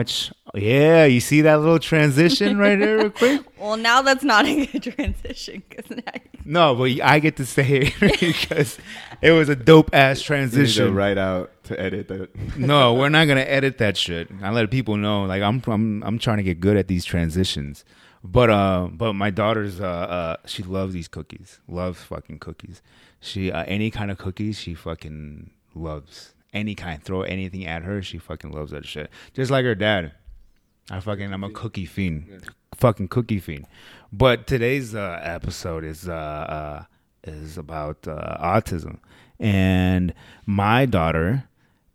[0.00, 0.32] much.
[0.54, 3.42] Yeah, you see that little transition right there, real quick.
[3.60, 7.44] Well, now that's not a good transition because now you- No, but I get to
[7.46, 8.78] say it because
[9.20, 10.94] it was a dope ass You need to transition.
[10.94, 12.30] write out to edit that.
[12.58, 14.28] no, we're not gonna edit that shit.
[14.42, 15.24] I let people know.
[15.24, 17.84] Like I'm, I'm, I'm trying to get good at these transitions.
[18.24, 21.60] But uh, but my daughter's uh, uh, she loves these cookies.
[21.68, 22.80] Loves fucking cookies.
[23.20, 26.34] She uh, any kind of cookies she fucking loves.
[26.52, 27.02] Any kind.
[27.02, 29.10] Throw anything at her, she fucking loves that shit.
[29.34, 30.12] Just like her dad.
[30.90, 32.50] I fucking I'm a cookie fiend.
[32.74, 33.66] Fucking cookie fiend.
[34.12, 36.84] But today's uh, episode is uh, uh
[37.24, 38.98] is about uh, autism.
[39.38, 40.12] And
[40.46, 41.44] my daughter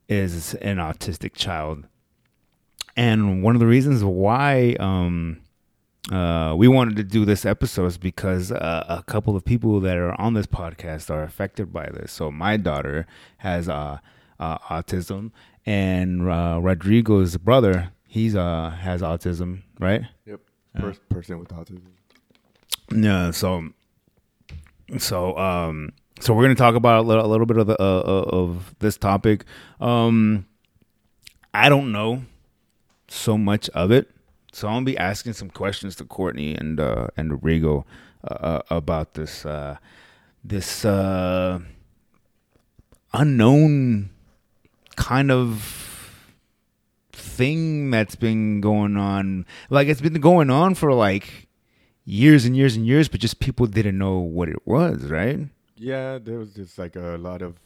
[0.08, 1.86] is an autistic child.
[2.96, 5.42] And one of the reasons why um,
[6.12, 9.98] uh, we wanted to do this episode is because uh, a couple of people that
[9.98, 12.12] are on this podcast are affected by this.
[12.12, 13.06] So my daughter
[13.38, 13.68] has
[14.40, 15.32] uh, autism,
[15.66, 20.04] and uh, Rodrigo's brother he's uh has autism, right?
[20.26, 20.40] Yep.
[20.80, 21.82] First person with autism.
[22.96, 23.32] Yeah.
[23.32, 23.70] So,
[24.98, 25.92] so um,
[26.22, 28.74] so we're gonna talk about a little, a little bit of the uh, uh, of
[28.80, 29.44] this topic.
[29.82, 30.46] Um,
[31.54, 32.24] I don't know
[33.10, 34.10] so much of it,
[34.54, 37.86] so I'm gonna be asking some questions to Courtney and uh, and Rodrigo
[38.24, 39.78] uh, uh, about this uh,
[40.44, 41.60] this uh,
[43.14, 44.10] unknown
[44.96, 45.86] kind of
[47.12, 49.46] thing that's been going on.
[49.70, 51.48] Like it's been going on for like
[52.04, 55.40] years and years and years, but just people didn't know what it was, right?
[55.76, 57.60] Yeah, there was just like a lot of.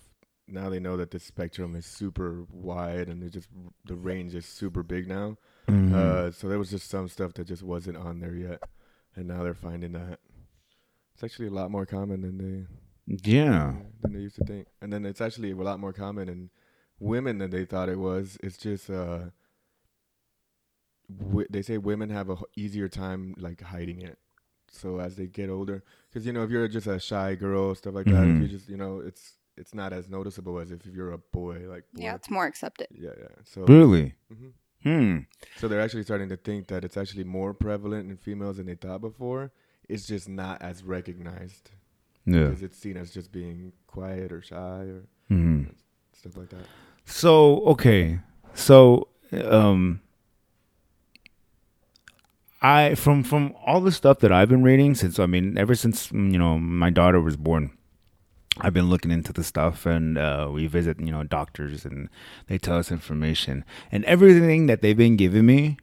[0.48, 3.50] Now they know that the spectrum is super wide and it just
[3.86, 5.38] the range is super big now.
[5.68, 5.94] Mm-hmm.
[5.94, 8.64] Uh, so there was just some stuff that just wasn't on there yet,
[9.16, 10.20] and now they're finding that
[11.14, 12.66] it's actually a lot more common than they
[13.30, 13.74] yeah.
[14.02, 14.68] than they used to think.
[14.82, 16.50] And then it's actually a lot more common in
[17.00, 18.38] women than they thought it was.
[18.44, 19.26] It's just uh,
[21.18, 24.18] w- they say women have a h- easier time like hiding it.
[24.72, 27.96] So as they get older, because you know if you're just a shy girl, stuff
[27.96, 28.42] like that, if Mhm.
[28.44, 31.68] you just you know it's it's not as noticeable as if you're a boy.
[31.68, 32.16] Like yeah, boy.
[32.16, 32.88] it's more accepted.
[32.92, 33.36] yeah, yeah.
[33.46, 34.14] So Really?
[34.32, 34.54] mhm.
[34.82, 35.18] Hmm.
[35.58, 38.76] so they're actually starting to think that it's actually more prevalent in females than they
[38.76, 39.52] thought before.
[39.90, 41.72] It's just not as recognized
[42.26, 42.46] Yeah.
[42.48, 45.64] because it's seen as just being quiet or shy or hmm
[46.14, 46.66] stuff like that.
[47.10, 48.20] So okay,
[48.54, 50.00] so um,
[52.62, 56.10] I from from all the stuff that I've been reading since I mean ever since
[56.10, 57.72] mm, you know my daughter was born,
[58.62, 62.10] I've been looking into the stuff and uh, we visit you know doctors and
[62.48, 63.66] they tell us information.
[63.92, 65.78] And everything that they've been giving me,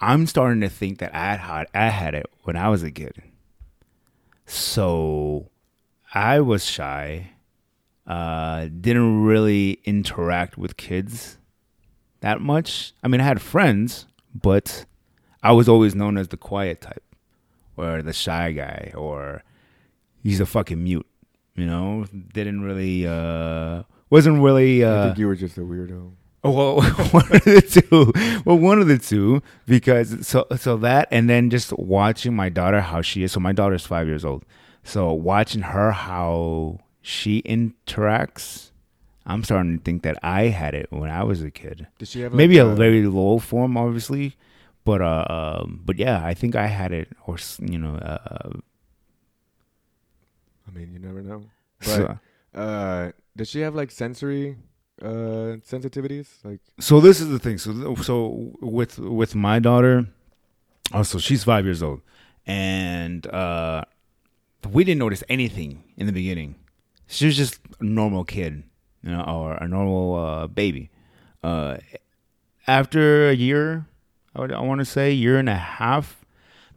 [0.00, 3.22] I'm starting to think that I had I had it when I was a kid.
[4.46, 5.48] So
[6.12, 7.35] I was shy
[8.06, 11.38] uh, didn't really interact with kids
[12.20, 12.92] that much.
[13.02, 14.84] I mean, I had friends, but
[15.42, 17.02] I was always known as the quiet type
[17.76, 19.42] or the shy guy or
[20.22, 21.06] he's a fucking mute,
[21.54, 22.06] you know?
[22.32, 26.12] Didn't really, uh, wasn't really, I uh, think you were just a weirdo.
[26.44, 26.80] Oh, well,
[27.10, 28.12] one of the two.
[28.44, 32.80] Well, one of the two because so so that and then just watching my daughter
[32.80, 33.32] how she is.
[33.32, 34.44] So my daughter's five years old.
[34.84, 38.72] So watching her how she interacts,
[39.24, 41.86] I'm starting to think that I had it when I was a kid.
[41.98, 44.36] Did she have like, Maybe a uh, very low form, obviously,
[44.84, 48.50] but uh, um, but yeah, I think I had it, or you know, uh,
[50.66, 51.44] I mean, you never know.
[51.78, 52.18] But so,
[52.54, 54.56] uh, does she have like sensory
[55.00, 56.26] uh sensitivities?
[56.42, 57.58] Like, so this is the thing.
[57.58, 60.06] So so with with my daughter,
[60.92, 62.00] also she's five years old,
[62.46, 63.84] and uh,
[64.68, 66.56] we didn't notice anything in the beginning.
[67.06, 68.64] She was just a normal kid,
[69.02, 70.90] you know, or a normal uh, baby.
[71.42, 71.76] Uh,
[72.66, 73.86] after a year,
[74.34, 76.24] I, would, I want to say year and a half,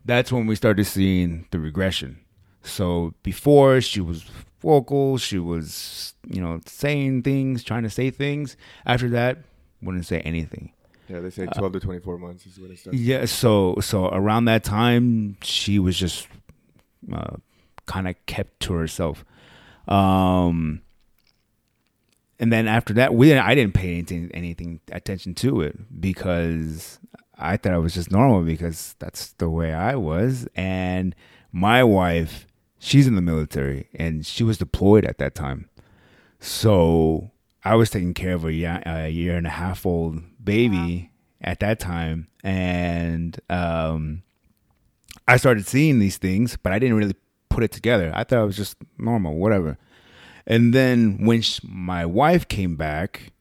[0.05, 2.19] that's when we started seeing the regression.
[2.61, 4.23] So before she was
[4.61, 8.55] vocal, she was you know saying things, trying to say things.
[8.85, 9.39] After that,
[9.81, 10.73] wouldn't say anything.
[11.07, 12.97] yeah, they say Uh, 12 to 24 months is when it starts.
[12.99, 16.27] Yeah, so so around that time, she was just
[17.11, 17.37] uh,
[17.85, 19.25] kind of kept to herself.
[19.89, 20.81] Um,
[22.39, 27.00] and then after that, we I didn't pay anything anything attention to it because
[27.38, 30.47] I thought it was just normal because that's the way I was.
[30.56, 31.15] And
[31.51, 32.47] my wife,
[32.77, 35.69] she's in the military and she was deployed at that time,
[36.39, 37.31] so
[37.63, 41.59] I was taking care of a year, a year and a half old baby at
[41.59, 44.24] that time, and um,
[45.27, 47.15] I started seeing these things, but I didn't really
[47.59, 48.09] put it together.
[48.15, 49.77] I thought it was just normal, whatever.
[50.47, 53.33] And then when sh- my wife came back,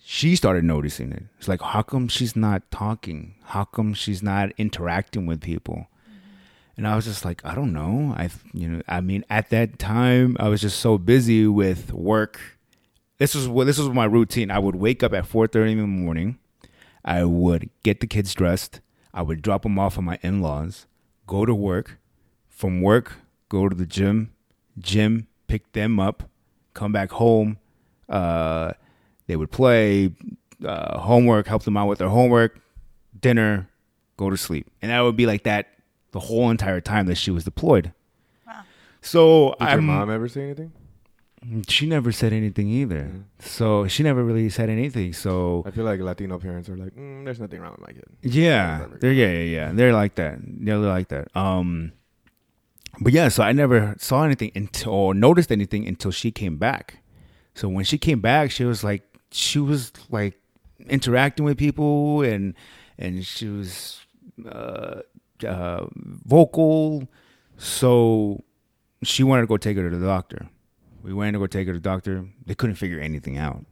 [0.00, 1.24] she started noticing it.
[1.38, 3.34] It's like, how come she's not talking?
[3.46, 5.88] How come she's not interacting with people?
[6.76, 8.14] And I was just like, I don't know.
[8.16, 12.38] I, you know, I mean, at that time, I was just so busy with work.
[13.18, 14.52] This was what this was my routine.
[14.52, 16.38] I would wake up at four thirty in the morning.
[17.04, 18.80] I would get the kids dressed.
[19.12, 20.86] I would drop them off at my in laws.
[21.26, 21.98] Go to work.
[22.48, 23.16] From work,
[23.52, 24.32] go to the gym.
[24.78, 26.24] Gym, pick them up.
[26.72, 27.58] Come back home.
[28.08, 28.72] Uh,
[29.26, 30.10] they would play
[30.64, 32.58] uh, homework, help them out with their homework,
[33.20, 33.68] dinner,
[34.16, 35.66] go to sleep, and that would be like that
[36.12, 37.92] the whole entire time that she was deployed.
[39.02, 40.72] So Did your I'm, mom ever say anything?
[41.68, 43.10] she never said anything either.
[43.10, 43.24] Mhm.
[43.40, 45.12] So she never really said anything.
[45.12, 48.04] So I feel like Latino parents are like, mm, "There's nothing wrong with my kid."
[48.22, 50.38] yeah, they're yeah yeah yeah they're like that.
[50.40, 51.34] They're like that.
[51.34, 51.92] Um,
[53.00, 56.98] but yeah, so I never saw anything until or noticed anything until she came back.
[57.54, 60.38] So when she came back, she was like she was like
[60.88, 62.54] interacting with people and
[62.98, 64.00] and she was
[64.46, 65.00] uh,
[65.46, 67.08] uh, vocal.
[67.56, 68.42] So
[69.02, 70.48] she wanted to go take her to the doctor.
[71.02, 72.26] We went to go take her to the doctor.
[72.46, 73.64] They couldn't figure anything out.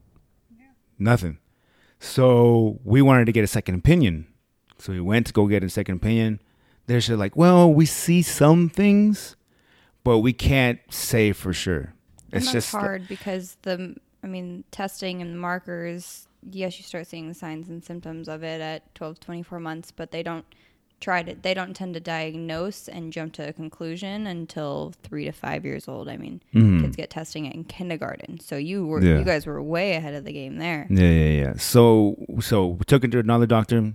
[0.99, 1.39] Nothing.
[1.99, 4.27] So we wanted to get a second opinion.
[4.79, 6.41] So we went to go get a second opinion.
[6.91, 9.37] They're like, well, we see some things,
[10.03, 11.95] but we can't say for sure.
[12.33, 13.95] And It's just hard because the,
[14.25, 16.27] I mean, testing and the markers.
[16.51, 20.11] Yes, you start seeing the signs and symptoms of it at 12, 24 months, but
[20.11, 20.45] they don't
[21.01, 21.35] try to.
[21.35, 25.87] They don't tend to diagnose and jump to a conclusion until three to five years
[25.89, 26.09] old.
[26.09, 26.81] I mean, Mhm.
[26.83, 29.19] kids get testing in kindergarten, so you were Yeah.
[29.19, 30.87] you guys were way ahead of the game there.
[30.91, 31.53] Yeah, yeah, yeah.
[31.57, 33.95] So, so we took her to another doctor.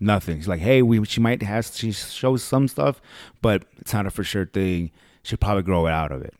[0.00, 0.38] Nothing.
[0.38, 3.02] She's like, hey, we she might have she shows some stuff,
[3.42, 4.90] but it's not a for sure thing.
[5.22, 6.34] She'll probably grow out of it.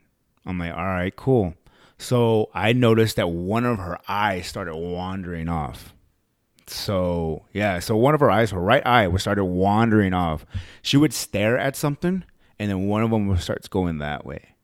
[0.47, 1.55] I'm like, all right, cool.
[1.99, 5.95] So I noticed that one of her eyes started wandering off.
[6.67, 10.47] So yeah, so one of her eyes, her right eye, was started wandering off.
[10.81, 12.25] She would stare at something,
[12.59, 14.55] and then one of them starts going that way.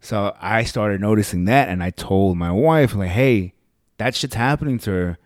[0.00, 3.54] So I started noticing that, and I told my wife, like, hey,
[3.98, 5.18] that shit's happening to her.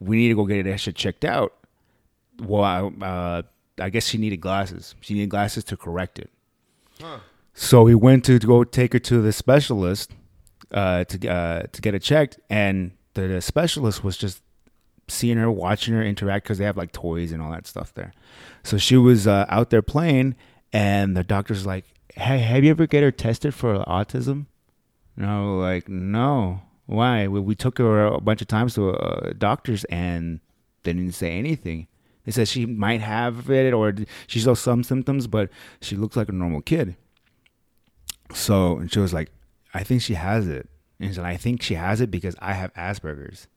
[0.00, 1.54] We need to go get that shit checked out.
[2.40, 3.42] Well, I, uh,
[3.80, 4.94] I guess she needed glasses.
[5.00, 6.30] She needed glasses to correct it.
[7.54, 10.12] So we went to, to go take her to the specialist
[10.72, 14.42] uh, to uh, to get it checked, and the, the specialist was just
[15.08, 18.12] seeing her, watching her interact because they have like toys and all that stuff there.
[18.62, 20.36] So she was uh, out there playing,
[20.72, 21.84] and the doctor's like,
[22.14, 24.46] "Hey, have you ever get her tested for autism?"
[25.16, 29.84] No, like, "No, why?" We, we took her a bunch of times to uh, doctors,
[29.84, 30.40] and
[30.84, 31.88] they didn't say anything.
[32.30, 33.92] They said she might have it, or
[34.28, 35.50] she shows some symptoms, but
[35.80, 36.94] she looks like a normal kid.
[38.32, 39.32] So and she was like,
[39.74, 40.68] "I think she has it,"
[41.00, 43.48] and she said, "I think she has it because I have Asperger's."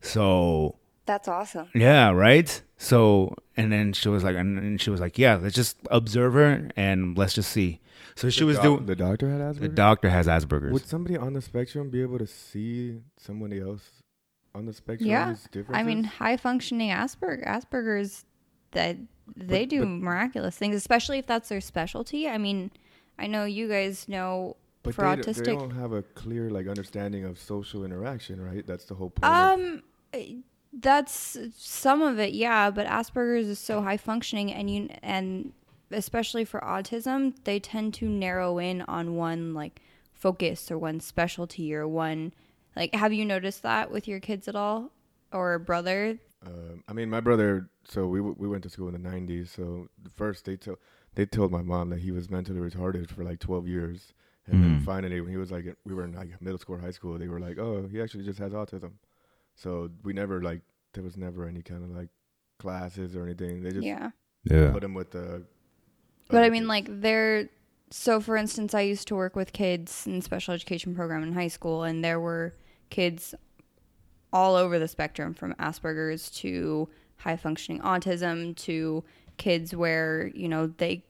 [0.00, 1.68] So That's awesome.
[1.74, 2.62] yeah, right.
[2.78, 6.32] So and then she was like, and, and she was like, yeah, let's just observe
[6.32, 7.80] her and let's just see.
[8.16, 8.86] So she The was doc- doing.
[8.86, 9.60] The doctor had Asperger's.
[9.60, 10.72] The doctor has Asperger's.
[10.72, 14.01] Would somebody on the spectrum be able to see somebody else
[14.54, 15.08] on the spectrum?
[15.08, 15.34] Yeah.
[15.70, 18.24] I mean, high functioning Asperger Asperger's
[18.72, 18.96] that
[19.36, 22.28] they But- do but- miraculous things, especially if that's their specialty.
[22.28, 22.70] I mean,
[23.18, 26.66] I know you guys know but for they, don't- they don't have a clear like
[26.66, 28.66] understanding of social interaction, right?
[28.66, 29.32] That's the whole point.
[29.32, 29.82] Um,
[30.72, 32.70] that's some of it, yeah.
[32.70, 35.52] But Asperger's is so high functioning, and you and
[35.90, 39.80] especially for autism, they tend to narrow in on one like
[40.14, 42.32] focus or one specialty or one
[42.76, 42.94] like.
[42.94, 44.90] Have you noticed that with your kids at all,
[45.32, 46.18] or brother?
[46.44, 47.68] Um, I mean, my brother.
[47.84, 49.48] So we w- we went to school in the '90s.
[49.48, 50.78] So the first they told
[51.14, 54.12] they told my mom that he was mentally retarded for like 12 years,
[54.46, 54.84] and then Mhm.
[54.84, 57.28] finally when he was like we were in like middle school or high school, they
[57.28, 58.92] were like, oh, he actually just has autism.
[59.54, 60.62] So we never like
[60.94, 62.08] there was never any kind of like
[62.58, 63.62] classes or anything.
[63.62, 64.10] They just yeah.
[64.44, 64.70] yeah.
[64.72, 65.44] put him with the.
[66.28, 66.68] But I mean, kids.
[66.68, 67.48] like, they're
[67.90, 68.20] so.
[68.20, 71.82] For instance, I used to work with kids in special education program in high school,
[71.82, 72.54] and there were
[72.92, 73.34] kids
[74.34, 79.02] all over the spectrum, from Asperger's to high functioning autism to
[79.38, 81.02] kids where you know they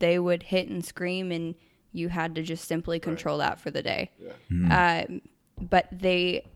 [0.00, 1.54] they would hit and scream, and
[1.92, 4.10] you had to just simply control that for the day.
[4.50, 4.70] Mm.
[4.70, 5.20] Uh,
[5.58, 6.46] but they,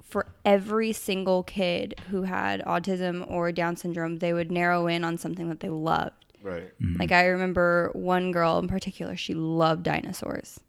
[0.00, 5.18] for every single kid who had autism or Down syndrome, they would narrow in on
[5.18, 6.24] something that they loved.
[6.40, 6.70] right.
[7.00, 10.60] Like I remember one girl in particular, she loved dinosaurs.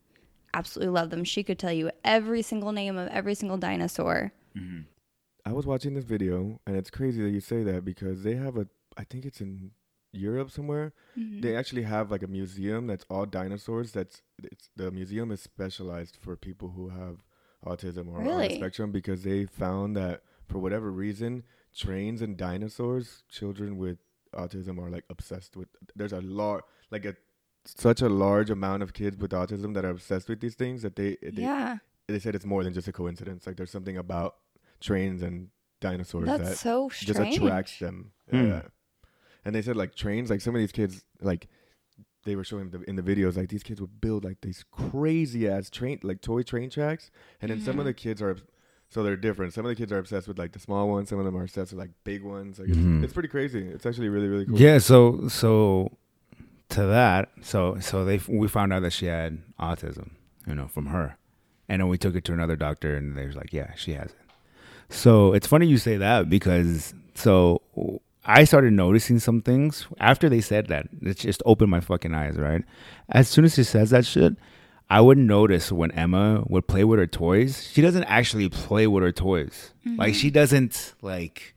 [0.55, 1.25] Absolutely loved them.
[1.25, 4.31] She could tell you every single name of every single dinosaur.
[5.45, 8.55] I was watching this video, and it's crazy that you say that because they have
[8.57, 8.67] a.
[8.97, 9.71] I think it's in
[10.13, 10.93] Europe somewhere.
[11.17, 11.41] Mhm.
[11.41, 13.91] They actually have like a museum that's all dinosaurs.
[13.91, 17.17] That's it's the museum is specialized for people who have
[17.65, 21.43] autism or on the spectrum because they found that for whatever reason,
[21.75, 23.97] trains and dinosaurs, children with
[24.33, 25.67] autism are like obsessed with.
[25.95, 27.15] There's a lot like a
[27.65, 30.95] such a large amount of kids with autism that are obsessed with these things that
[30.95, 33.45] they they, yeah, they said it's more than just a coincidence.
[33.47, 34.35] Like there's something about
[34.79, 35.49] trains and
[35.81, 38.11] dinosaurs that's that so just attracts them.
[38.29, 38.35] Hmm.
[38.47, 38.61] Yeah.
[39.43, 41.47] And they said like trains, like some of these kids, like
[42.23, 45.47] they were showing the, in the videos, like these kids would build like these crazy
[45.47, 48.35] ass train, like toy train tracks, and then some of the kids are,
[48.89, 49.53] so they're different.
[49.53, 51.09] Some of the kids are obsessed with like the small ones.
[51.09, 52.57] Some of them are obsessed with like big ones.
[52.57, 53.03] Like it's, Mhm.
[53.03, 53.61] it's pretty crazy.
[53.67, 54.59] It's actually really really cool.
[54.59, 55.95] Yeah, so so
[56.69, 60.11] to that, so so they we found out that she had autism,
[60.47, 61.17] you know, from her,
[61.69, 64.11] and then we took it to another doctor, and they was like, yeah, she has
[64.11, 64.17] it.
[64.89, 67.61] So it's funny you say that because so
[68.25, 70.87] I started noticing some things after they said that.
[71.01, 72.63] It just opened my fucking eyes, right?
[73.09, 74.35] As soon as she says that shit,
[74.89, 77.67] I would notice when Emma would play with her toys.
[77.71, 79.73] She doesn't actually play with her toys.
[79.97, 80.35] Like she mm-hmm.
[80.35, 81.54] doesn't like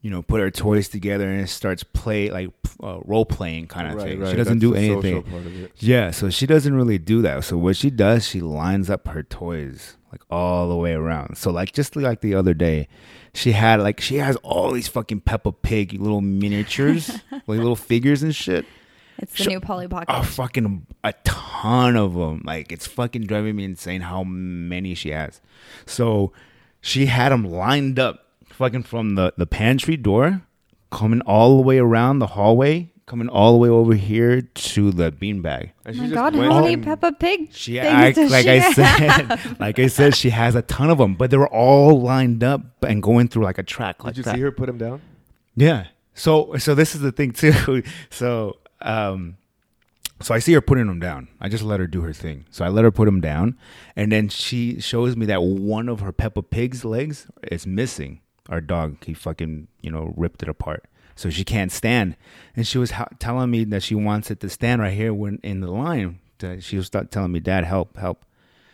[0.00, 2.50] you know put her toys together and starts play like
[2.82, 4.20] uh, role playing kind of Right, thing.
[4.20, 4.30] right.
[4.30, 5.22] She doesn't That's do anything.
[5.24, 5.72] part of it.
[5.78, 7.42] Yeah, so she doesn't really do that.
[7.44, 11.36] So what she does, she lines up her toys like all the way around.
[11.36, 12.86] So like just like the other day,
[13.34, 18.22] she had like she has all these fucking Peppa Pig little miniatures, like little figures
[18.22, 18.64] and shit.
[19.20, 20.06] It's the Sh- new Polly Pocket.
[20.14, 22.42] A fucking a ton of them.
[22.44, 25.40] Like it's fucking driving me insane how many she has.
[25.86, 26.32] So
[26.80, 28.27] she had them lined up,
[28.58, 30.42] fucking from the the pantry door,
[30.90, 35.10] coming all the way around the hallway, coming all the way over here to the
[35.12, 35.70] beanbag.
[35.86, 38.50] And oh she my god, how many Peppa Pig She, things I, does like she
[38.50, 38.74] I have?
[39.40, 42.42] said, like I said, she has a ton of them, but they were all lined
[42.44, 44.34] up and going through like a track like Did you that.
[44.34, 45.00] see her put them down?
[45.56, 45.86] Yeah.
[46.14, 47.82] So so this is the thing too.
[48.10, 49.36] So um
[50.20, 51.28] so I see her putting them down.
[51.40, 52.44] I just let her do her thing.
[52.50, 53.56] So I let her put them down
[53.94, 58.20] and then she shows me that one of her Peppa Pig's legs is missing.
[58.48, 60.84] Our dog, he fucking, you know, ripped it apart.
[61.14, 62.16] So she can't stand.
[62.54, 65.38] And she was ha- telling me that she wants it to stand right here when
[65.42, 66.20] in the line.
[66.60, 68.24] She was telling me, "Dad, help, help."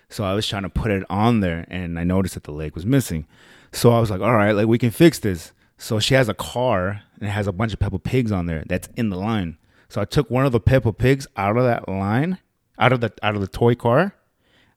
[0.08, 2.74] So I was trying to put it on there and I noticed that the leg
[2.74, 3.26] was missing.
[3.72, 5.52] So I was like, all right, like we can fix this.
[5.78, 8.62] So she has a car and it has a bunch of Peppa Pigs on there
[8.68, 9.58] that's in the line.
[9.88, 12.38] So I took one of the Peppa Pigs out of that line,
[12.78, 14.14] out of the out of the toy car.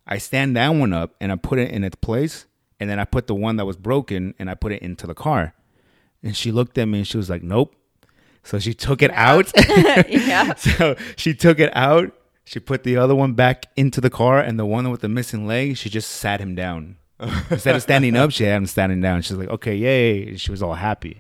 [0.08, 2.46] I stand that one up and I put it in its place.
[2.80, 5.16] And then I put the one that was broken and I put it into the
[5.16, 5.54] car.
[6.22, 7.76] And she looked at me and she was like, Nope.
[8.44, 9.52] So she took it out.
[10.10, 10.54] yeah.
[10.56, 12.14] So she took it out.
[12.46, 15.46] She put the other one back into the car, and the one with the missing
[15.46, 16.96] leg, she just sat him down.
[17.50, 19.22] Instead of standing up, she had him standing down.
[19.22, 21.20] She's like, "Okay, yay!" And she was all happy.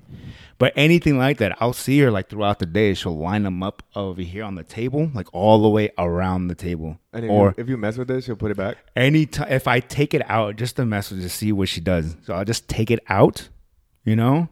[0.60, 2.94] But anything like that, I'll see her like throughout the day.
[2.96, 6.56] She'll line them up over here on the table, like all the way around the
[6.56, 6.98] table.
[7.14, 8.78] And if, or you, if you mess with it, she'll put it back.
[8.96, 12.16] anytime if I take it out, just to mess with, to see what she does.
[12.26, 13.50] So I'll just take it out,
[14.04, 14.50] you know,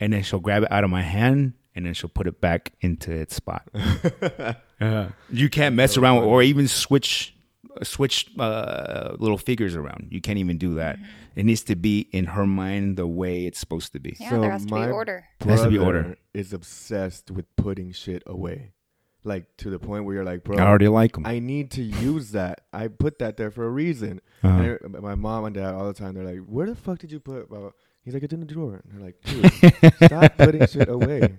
[0.00, 2.72] and then she'll grab it out of my hand, and then she'll put it back
[2.80, 3.68] into its spot.
[4.78, 7.34] Uh, you can't mess around with, or even switch
[7.82, 10.08] switch uh, little figures around.
[10.10, 10.98] You can't even do that.
[11.34, 14.16] It needs to be in her mind the way it's supposed to be.
[14.18, 15.24] Yeah, So there has to be order.
[15.40, 16.16] There has to be order.
[16.34, 18.72] Is obsessed with putting shit away,
[19.24, 21.26] like to the point where you're like, bro, I already like them.
[21.26, 22.62] I need to use that.
[22.72, 24.20] I put that there for a reason.
[24.42, 24.62] Uh-huh.
[24.84, 27.10] And I- my mom and dad all the time, they're like, "Where the fuck did
[27.12, 27.70] you put?" Blah, blah.
[28.02, 31.38] He's like, "It's in the drawer." And they're like, "Dude, stop putting shit away."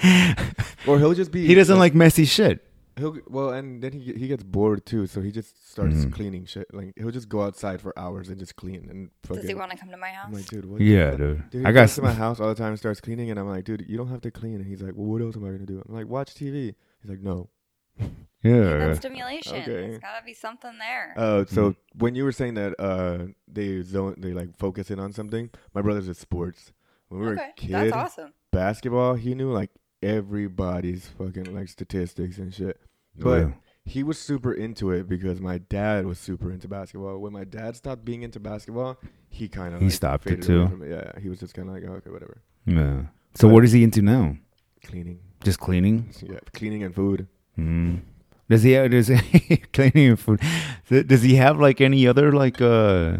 [0.86, 1.46] or he'll just be.
[1.46, 2.64] he doesn't like messy shit.
[2.98, 6.12] He'll well, and then he he gets bored too, so he just starts Mhm.
[6.12, 6.66] cleaning shit.
[6.74, 9.42] Like he'll just go outside for hours and just clean and fucking.
[9.42, 10.26] Does he want to come to my house?
[10.28, 10.80] I'm like, dude, what?
[10.80, 11.50] Yeah, fuck?" dude.
[11.50, 13.48] Dude, I got comes to my house all the time and starts cleaning, and I'm
[13.48, 14.56] like, dude, you don't have to clean.
[14.56, 15.82] And he's like, well, what else am I gonna do?
[15.88, 16.74] I'm like, watch TV.
[17.00, 17.48] He's like, no.
[17.98, 18.78] yeah.
[18.78, 19.56] That's stimulation.
[19.56, 19.64] Okay.
[19.66, 21.14] There's gotta be something there.
[21.16, 21.76] Uh, so Mhm.
[21.98, 25.50] when you were saying that uh, they zone, they like focus in on something.
[25.74, 26.72] My brother's at sports.
[27.08, 28.32] When we were okay, a kid, that's awesome.
[28.52, 29.70] basketball, he knew like
[30.02, 32.78] everybody's fucking like statistics and shit.
[33.20, 33.50] Oh, But yeah.
[33.84, 37.18] he was super into it because my dad was super into basketball.
[37.18, 38.98] When my dad stopped being into basketball,
[39.28, 40.80] he kind of He like, stopped it too.
[40.82, 40.90] it.
[40.90, 42.42] Yeah, he was just kind of like, oh, okay, whatever.
[42.66, 43.02] yeah.
[43.34, 44.36] So But- what is he into now?
[44.84, 46.10] Cleaning, Just cleaning.
[46.22, 47.26] yeah, cleaning and food.
[47.58, 48.00] Mm.
[48.48, 50.40] Does he have, does he cleaning and food?
[50.88, 53.18] Does he have like any other like uh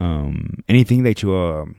[0.00, 1.76] um anything that you um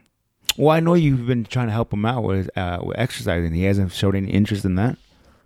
[0.57, 3.53] well I know you've been trying to help him out with uh with exercising.
[3.53, 4.97] He hasn't showed any interest in that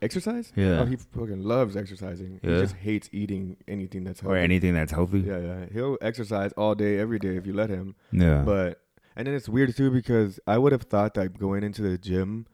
[0.05, 0.51] Exercise?
[0.55, 0.79] Yeah.
[0.81, 2.39] Oh, he fucking loves exercising.
[2.41, 4.33] He just hates eating anything that's healthy.
[4.35, 5.19] or anything that's healthy.
[5.21, 5.65] Yeah, yeah.
[5.73, 7.95] He'll exercise all day, every day if you let him.
[8.11, 8.43] Yeah.
[8.45, 8.81] But
[9.15, 12.45] and then it's weird too because I would have thought that going into the gym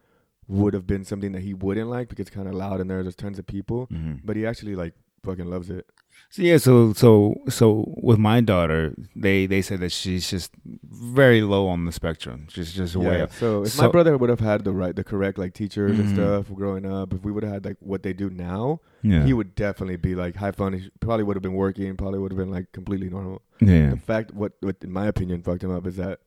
[0.48, 3.15] would have been something that he wouldn't like because it's kind of loud and there's
[3.15, 3.88] tons of people.
[3.88, 4.22] Mhm.
[4.24, 4.93] But he actually like
[5.24, 5.86] fucking loves it.
[6.29, 11.41] So yeah, so so so with my daughter, they they said that she's just very
[11.41, 12.47] low on the spectrum.
[12.49, 13.23] She's just a way Yeah.
[13.23, 13.33] up.
[13.33, 16.07] So if So- my brother would have had the right, the correct like teachers and
[16.09, 16.13] Mhm.
[16.13, 19.25] stuff growing up, if we would have had like what they do now, Yeah.
[19.25, 20.73] he would definitely be like high fun.
[20.73, 21.97] He probably would have been working.
[21.97, 23.41] Probably would have been like completely normal.
[23.59, 23.89] yeah.
[23.89, 26.19] The fact, what, what in my opinion fucked him up is that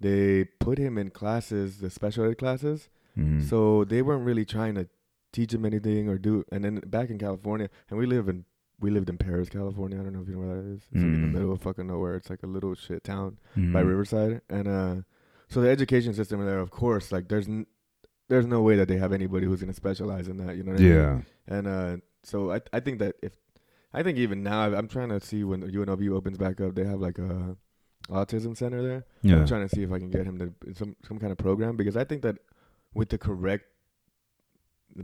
[0.00, 2.88] they put him in classes, the special ed classes.
[3.18, 3.42] Mhm.
[3.42, 4.86] So they weren't really trying to
[5.32, 6.44] teach him anything or do.
[6.52, 8.44] And then back in California, and we live in
[8.80, 9.98] we lived in Perris, California.
[9.98, 10.82] I don't know if you know where that is.
[10.82, 11.32] It's like in the Mm.
[11.32, 12.14] middle of fucking nowhere.
[12.14, 13.72] It's like a little shit town Mhm.
[13.72, 14.96] by Riverside, and uh,
[15.48, 17.66] so the education system there, of course, like there's n-
[18.28, 20.56] there's no way that they have anybody who's gonna specialize in that.
[20.56, 20.92] You know what I mean?
[20.92, 21.20] Yeah.
[21.46, 23.32] And uh, so I I think that if
[23.92, 27.00] I think even now I'm trying to see when UNLV opens back up, they have
[27.00, 27.56] like a
[28.10, 29.04] autism center there.
[29.22, 29.36] Yeah.
[29.40, 31.76] I'm trying to see if I can get him to some some kind of program
[31.76, 32.36] because I think that
[32.94, 33.64] with the correct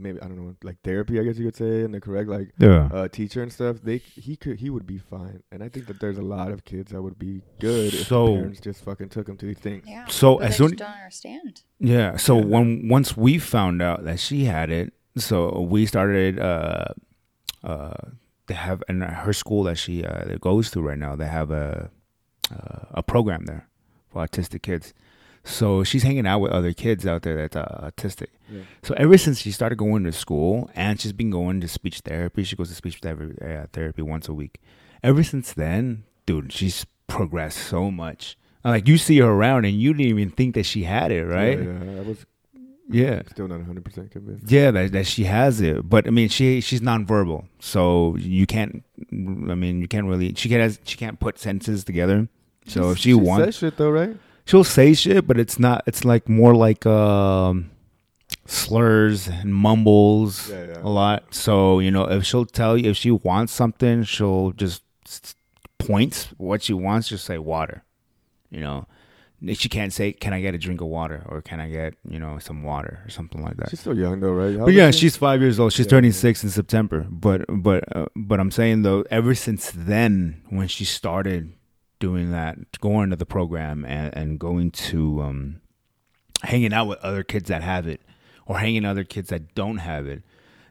[0.01, 2.51] maybe I don't know like therapy I guess you could say and the correct like
[2.59, 2.89] Yeah.
[2.91, 5.99] uh, teacher and stuff they he could he would be fine and I think that
[5.99, 9.09] there's a lot of kids that would be good if So- the parents just fucking
[9.09, 9.83] took them to these things.
[9.87, 10.05] Yeah.
[10.07, 11.61] So but as they soon just don't understand.
[11.79, 12.17] Yeah.
[12.17, 12.45] So Yeah.
[12.45, 16.39] when once we found out that she had it, so we started.
[16.39, 16.85] Uh,
[17.63, 17.93] uh,
[18.47, 21.15] they have in her school that she uh, goes to right now.
[21.15, 21.89] They have a
[22.51, 23.67] uh, a program there
[24.09, 24.93] for autistic kids.
[25.47, 28.27] So she's hanging out with other kids out there that's uh, autistic.
[28.51, 28.61] Yeah.
[28.83, 32.43] So ever since she started going to school, and she's been going to speech therapy,
[32.43, 34.59] she goes to speech therapy, uh, therapy once a week.
[35.03, 38.37] Ever since then, dude, she's progressed so much.
[38.63, 41.59] Like you see her around, and you didn't even think that she had it, right?
[41.59, 42.25] Yeah, yeah, I was
[42.89, 43.21] Yeah.
[43.29, 44.51] still not 100 percent convinced.
[44.51, 48.83] Yeah, that, that she has it, but I mean, she she's nonverbal, so you can't.
[49.11, 50.33] I mean, you can't really.
[50.33, 50.79] She can't.
[50.83, 52.27] She can't put sentences together.
[52.65, 54.17] So if she, she wants, says shit though, right?
[54.45, 55.83] She'll say shit, but it's not.
[55.87, 57.71] It's like more like um,
[58.45, 60.77] slurs and mumbles Yeah, yeah.
[60.83, 61.33] a lot.
[61.33, 64.83] So you know, if she'll tell you if she wants something, she'll just
[65.79, 67.07] points what she wants.
[67.09, 67.83] Just say water.
[68.51, 68.87] You know,
[69.53, 72.19] she can't say, "Can I get a drink of water?" or "Can I get you
[72.19, 73.69] know some water?" or something like that.
[73.69, 74.57] She's still young though, right?
[74.57, 74.99] How But yeah, she?
[74.99, 75.73] she's five years old.
[75.73, 76.17] She's Yeah, turning yeah.
[76.17, 77.05] six in September.
[77.09, 81.53] But but uh, but I'm saying though, ever since then, when she started
[82.05, 85.59] doing that, going to the program and, and going to um,
[86.43, 87.99] hanging out with other kids that have it,
[88.45, 90.21] or hanging other kids that don't have it,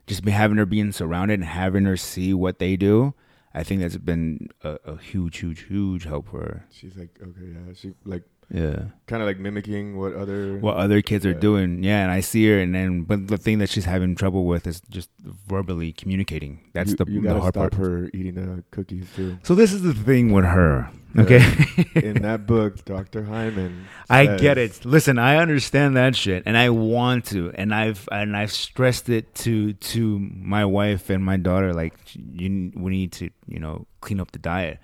[0.06, 3.14] just be having her being surrounded and having her see what they do.
[3.52, 6.66] I think that's been a, a huge, huge, huge help for her.
[6.70, 7.74] She's like, okay, yeah.
[7.74, 8.84] She like Yeah.
[9.06, 10.58] kind of like mimicking what other.
[10.58, 11.82] what other kids are doing.
[11.82, 14.66] Yeah, and I see her, and then but the thing that she's having trouble with
[14.66, 16.60] is just verbally communicating.
[16.72, 17.74] That's you, the, you the hard stop part.
[17.74, 19.38] her eating the cookies too.
[19.42, 20.90] So this is the thing with her.
[21.14, 21.22] Yeah.
[21.22, 23.22] Okay, In that book, Dr.
[23.22, 23.86] Hyman.
[24.10, 24.84] I get it.
[24.84, 29.32] Listen, I understand that shit, and I want to, and I've and I've stressed it
[29.36, 31.72] to to my wife and my daughter.
[31.72, 34.80] Like, you, we need to, you know, clean up the diet,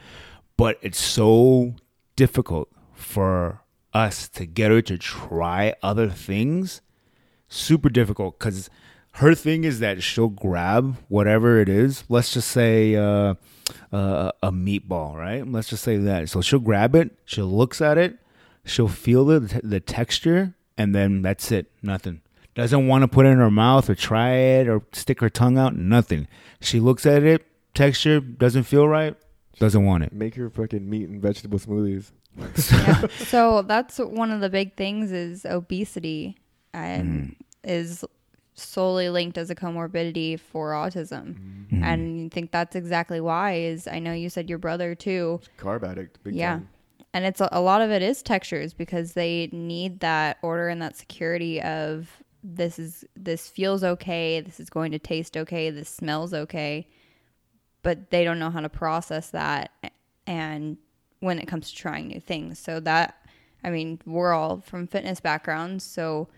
[0.57, 1.75] but it's so
[2.15, 2.69] difficult
[3.11, 3.61] for
[3.93, 6.81] us to get her to try other things.
[7.49, 8.71] Super difficult because
[9.15, 12.05] her thing is that she'll grab whatever it is.
[12.09, 13.35] Let's just say uh,
[13.93, 15.47] uh, a meatball, right?
[15.47, 16.29] Let's just say that.
[16.29, 17.11] So she'll grab it.
[17.25, 18.19] She looks at it.
[18.65, 21.71] She'll feel the the texture, and then that's it.
[21.83, 22.21] Nothing.
[22.55, 25.59] Doesn't want to put it in her mouth or try it or stick her tongue
[25.59, 25.75] out.
[25.75, 26.29] Nothing.
[26.61, 27.47] She looks at it.
[27.75, 29.17] Texture doesn't feel right.
[29.59, 30.13] Doesn't want it.
[30.13, 32.13] Make her fucking meat and vegetable smoothies.
[32.37, 33.07] Yeah.
[33.19, 36.37] So that's one of the big things is obesity
[36.73, 38.05] and is
[38.55, 41.67] solely linked as a comorbidity for autism.
[41.73, 41.83] Mhm.
[41.83, 45.41] And I think that's exactly why is I know you said your brother too.
[45.59, 46.23] Carb addict.
[46.23, 46.55] Big Yeah.
[46.55, 46.69] time.
[47.13, 50.81] And it's a, a lot of it is textures because they need that order and
[50.83, 55.89] that security of this is this feels okay, this is going to taste okay, this
[55.89, 56.87] smells okay.
[57.83, 59.71] But they don't know how to process that
[60.27, 60.77] and
[61.21, 62.59] when it comes to trying new things.
[62.59, 63.17] So that
[63.63, 66.29] I mean, we're all from fitness backgrounds, so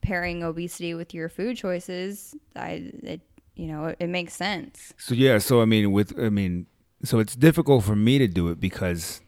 [0.00, 3.20] pairing obesity with your food choices, I it
[3.54, 4.92] you know, it, it makes sense.
[4.98, 6.66] So yeah, so I mean, with I mean,
[7.04, 9.20] so it's difficult for me to do it because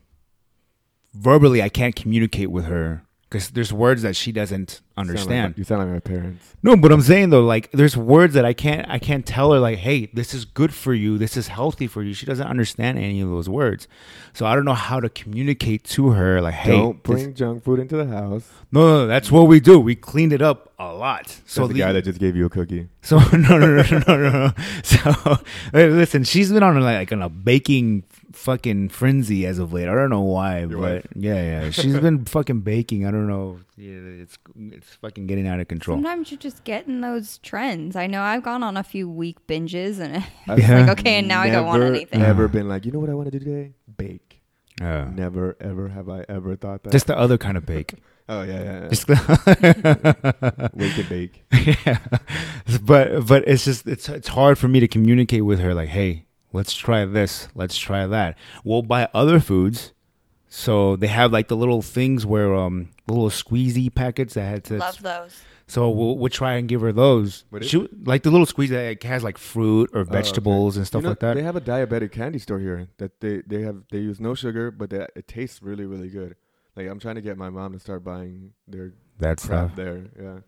[1.15, 3.06] verbally I can't communicate with her
[3.37, 5.55] because there's words that she doesn't Sound like- understand.
[5.59, 6.55] you sound like my parents.
[6.63, 9.59] No, but I'm saying though, like there's words that I can't I can't tell her
[9.61, 12.15] like, hey, this is good for you, this is healthy for you.
[12.15, 13.89] She doesn't understand any of those words,
[14.33, 17.63] so I don't know how to communicate to her like, hey, Don't this- bring junk
[17.65, 18.49] food into the house.
[18.73, 19.79] no, no, no, that's what we do.
[19.79, 21.41] We cleaned it up a lot.
[21.47, 22.89] So the, the guy that just gave you a cookie.
[23.03, 24.53] so no, no, no, no, no, no.
[24.83, 25.39] So
[25.73, 28.05] listen, she's been on like on a baking
[28.37, 29.89] fucking frenzy as of late.
[29.89, 31.07] I don't know why, Your but wife?
[31.17, 33.07] yeah, yeah, she's been fucking baking.
[33.07, 33.59] I don't know.
[33.77, 35.97] Yeah, it's it's fucking getting out of control.
[35.97, 37.97] Sometimes you just get in those trends.
[37.97, 40.87] I know I've gone on a few week binges and I've Yeah.
[40.87, 42.23] like, okay, and now I don't want anything.
[42.23, 43.73] Ever been like, you know what I want to do today?
[43.97, 44.43] Bake.
[44.81, 45.11] Yeah.
[45.15, 46.93] Never, ever have I ever thought that.
[46.93, 47.95] Just the other kind of bake.
[48.29, 48.81] oh yeah, yeah.
[48.83, 48.89] yeah.
[48.89, 49.09] Just
[50.75, 51.45] Wake and bake.
[51.87, 51.99] yeah.
[52.83, 56.26] But but it's just it's it's hard for me to communicate with her like, hey,
[56.53, 58.37] let's try this, let's try that.
[58.65, 59.93] We'll buy other foods.
[60.49, 64.79] So they have like the little things where um little squeezy packets that had to
[64.79, 65.37] love those.
[65.67, 67.45] so we'll we'll try and give her those.
[67.51, 70.13] What is She, like the little squeeze that like, has like fruit or Oh, okay.
[70.13, 71.35] vegetables and stuff You know, like that.
[71.35, 74.71] They have a diabetic candy store here that they they have they use no sugar,
[74.71, 76.37] but they, it tastes really really good.
[76.77, 79.77] Like I'm trying to get my mom to start buying their that crap stuff.
[79.77, 80.05] there.
[80.19, 80.39] Yeah.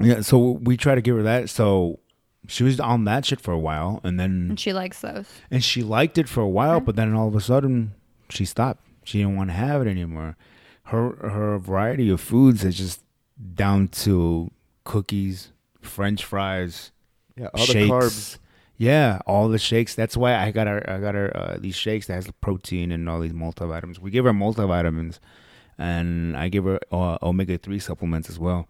[0.00, 1.50] Yeah, so we try to give her that.
[1.50, 2.00] So
[2.48, 5.26] she was on that shit for a while, and then And she likes those.
[5.50, 6.84] and she liked it for a while, Okay.
[6.86, 7.92] but then all of a sudden
[8.28, 8.84] she stopped.
[9.04, 10.36] She didn't want to have it anymore.
[10.84, 13.02] Her her variety of foods is just
[13.54, 14.50] down to
[14.84, 16.90] cookies, French fries,
[17.36, 17.48] Yeah.
[17.54, 17.74] All shakes.
[17.88, 18.38] the carbs.
[18.76, 19.94] Yeah, all the shakes.
[19.94, 20.82] That's why I got her.
[20.90, 24.00] I got her uh, these shakes that has protein and all these multivitamins.
[24.00, 25.20] We give her multivitamins,
[25.78, 28.68] and I give her uh, omega three supplements as well.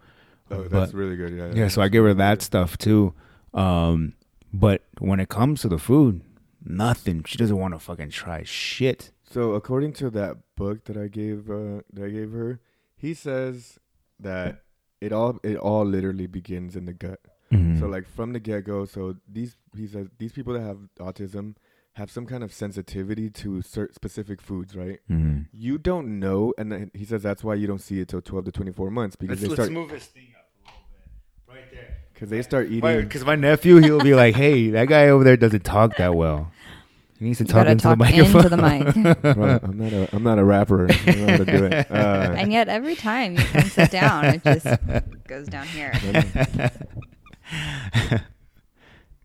[0.51, 1.33] Oh, But- that's really good.
[1.33, 1.53] Yeah.
[1.63, 3.15] Yeah, so I give her that stuff too.
[3.55, 4.15] Um,
[4.53, 6.23] but when it comes to the food,
[6.65, 7.25] nothing.
[7.25, 9.13] She doesn't want to fucking try shit.
[9.25, 12.61] So according to that book that I gave uh, that I gave her,
[12.97, 13.79] he says
[14.21, 14.63] that
[15.01, 17.21] it all it all literally begins in the gut.
[17.51, 17.81] Mm-hmm.
[17.81, 21.57] So like from the get go, so these he says these people that have autism
[21.95, 25.01] have some kind of sensitivity to certain specific foods, right?
[25.11, 25.43] mm-hmm.
[25.53, 28.45] You don't know, and then he says that's why you don't see it till twelve
[28.47, 31.55] to twenty four months because they start Let's move this thing up a little bit,
[31.55, 32.02] right there.
[32.23, 33.01] Because they start eating.
[33.01, 36.53] Because my nephew, he'll be like, "Hey, that guy over there doesn't talk that well.
[37.19, 38.95] He needs to You talk gotta into talk the microphone." into the mic.
[39.35, 40.85] Bro, I'm not a I'm not a rapper.
[40.89, 41.87] I don't know how to do it.
[41.91, 44.67] Uh, and yet every time you come sit down, it just
[45.27, 45.93] goes down here.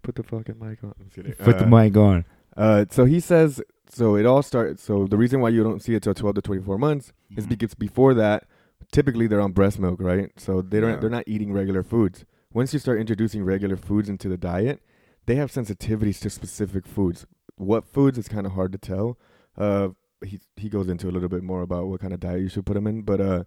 [0.01, 0.93] put the fucking mic on.
[0.99, 1.33] I'm kidding.
[1.33, 2.25] Put the Uh, mic on.
[2.55, 4.81] Uh, so he says, so it all starts.
[4.81, 7.49] So the reason why you don't see it till 12 to 24 months is Mhm.
[7.49, 8.45] because before that,
[8.91, 10.31] typically they're on breast milk, right?
[10.38, 10.95] So they don't, Yeah.
[10.97, 12.25] they're not eating regular foods.
[12.57, 14.81] Once you start introducing regular foods into the diet,
[15.27, 17.27] they have sensitivities to specific foods.
[17.55, 19.19] What foods is kind of hard to tell.
[19.55, 19.89] Uh,
[20.25, 22.65] he he goes into a little bit more about what kind of diet you should
[22.65, 23.43] put them in, but uh,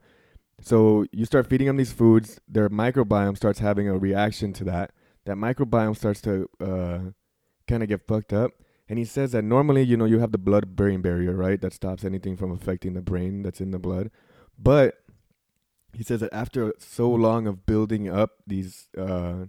[0.61, 4.93] so you start feeding them these foods, their microbiome starts having a reaction to that.
[5.25, 6.99] That microbiome starts to uh,
[7.67, 8.53] kind of get fucked up.
[8.89, 11.61] And he says that normally, you know, you have the blood brain barrier, right?
[11.61, 14.13] That stops anything from affecting the brain that's in the blood.
[14.57, 15.03] But
[15.93, 19.47] he says that after so long of building up these, uh,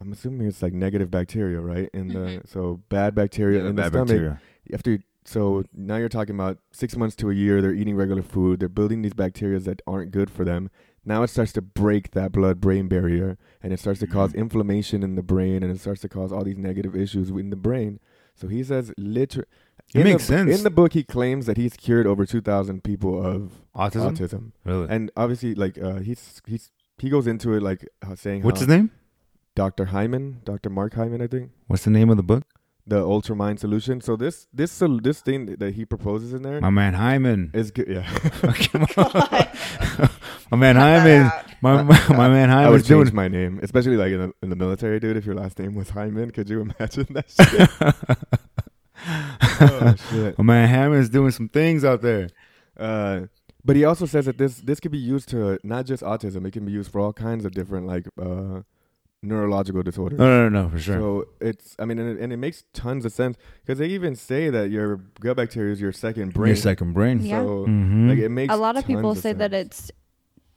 [0.00, 1.88] I'm assuming it's like negative bacteria, right?
[1.94, 2.48] In the Mhm.
[2.48, 4.08] so bad bacteria in the bad stomach.
[4.08, 4.40] bacteria.
[4.72, 7.62] After so now you're talking about six months to a year.
[7.62, 8.60] They're eating regular food.
[8.60, 10.68] They're building these bacteria that aren't good for them.
[11.02, 14.38] Now it starts to break that blood-brain barrier, and it starts to cause Mhm.
[14.40, 17.56] inflammation in the brain, and it starts to cause all these negative issues in the
[17.56, 18.00] brain.
[18.34, 19.48] So he says, literally,
[19.92, 20.56] It makes the, sense.
[20.58, 24.16] In the book, he claims that he's cured over two thousand people of Autism.
[24.16, 24.86] autism, Really?
[24.88, 28.66] and obviously, like uh, he's he's he goes into it like uh, saying What's how
[28.66, 28.90] his name?
[29.54, 29.86] Dr.
[29.86, 30.68] Hyman, Dr.
[30.70, 32.44] Mark Hyman, I think What's the name of the book?
[32.86, 34.00] the UltraMind solution.
[34.02, 37.50] So this this sol- this thing that he proposes in there My man Hyman.
[37.54, 37.88] is good.
[37.88, 38.02] Yeah,
[40.50, 41.30] my man Hyman.
[41.62, 43.14] My, my, my man I Hyman's would change doing.
[43.14, 45.16] my name, especially like in the, in the military, dude.
[45.16, 47.70] If your last name was Hyman, could you imagine that shit?
[49.60, 50.38] Oh shit.
[50.38, 52.28] my man Hyman's doing some things out there.
[52.76, 53.22] Uh,
[53.64, 56.52] but he also says that this this could be used to not just autism; it
[56.52, 58.60] can be used for all kinds of different like uh,
[59.22, 60.18] neurological disorders.
[60.18, 60.96] No, no, no, no, for sure.
[60.96, 64.16] So it's, I mean, and it, and it makes tons of sense because they even
[64.16, 66.48] say that your gut bacteria is your second brain.
[66.48, 67.20] Your second brain.
[67.24, 67.40] Yeah.
[67.42, 68.08] So Mhm.
[68.10, 69.90] like it makes a lot of people tons say that it's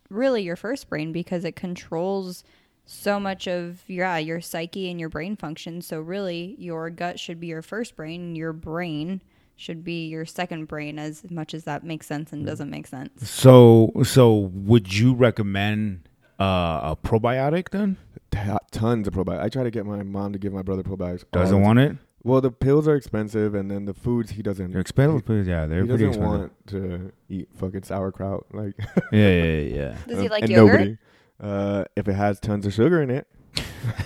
[0.10, 2.44] really your first brain because it controls
[2.90, 7.38] so much of yeah your psyche and your brain function so really your gut should
[7.40, 9.22] be your first brain your brain
[9.58, 13.30] should be your second brain as much as that makes sense and doesn't make sense
[13.30, 16.08] So, so would you recommend
[16.40, 17.98] uh, a probiotic then?
[18.30, 19.42] Ta- tons of probiotics.
[19.42, 21.24] I try to get my mom to give my brother probiotics.
[21.32, 21.98] Doesn't want it?
[22.24, 24.72] Well, the pills are expensive, and then the foods he doesn't.
[24.72, 25.26] They're expensive.
[25.26, 25.48] please.
[25.48, 26.40] Yeah, they're he pretty doesn't expensive.
[26.42, 28.76] want to eat fucking sauerkraut, like
[29.12, 29.98] Yeah, yeah, yeah, yeah.
[30.08, 30.98] does he like and yogurt Nobody.
[31.40, 33.28] Uh, if it has tons of sugar in it,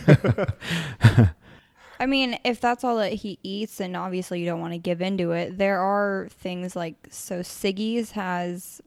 [2.00, 5.02] I mean, if that's all that he eats, and obviously you don't want to give
[5.02, 8.82] into it, there are things like so Siggi's has,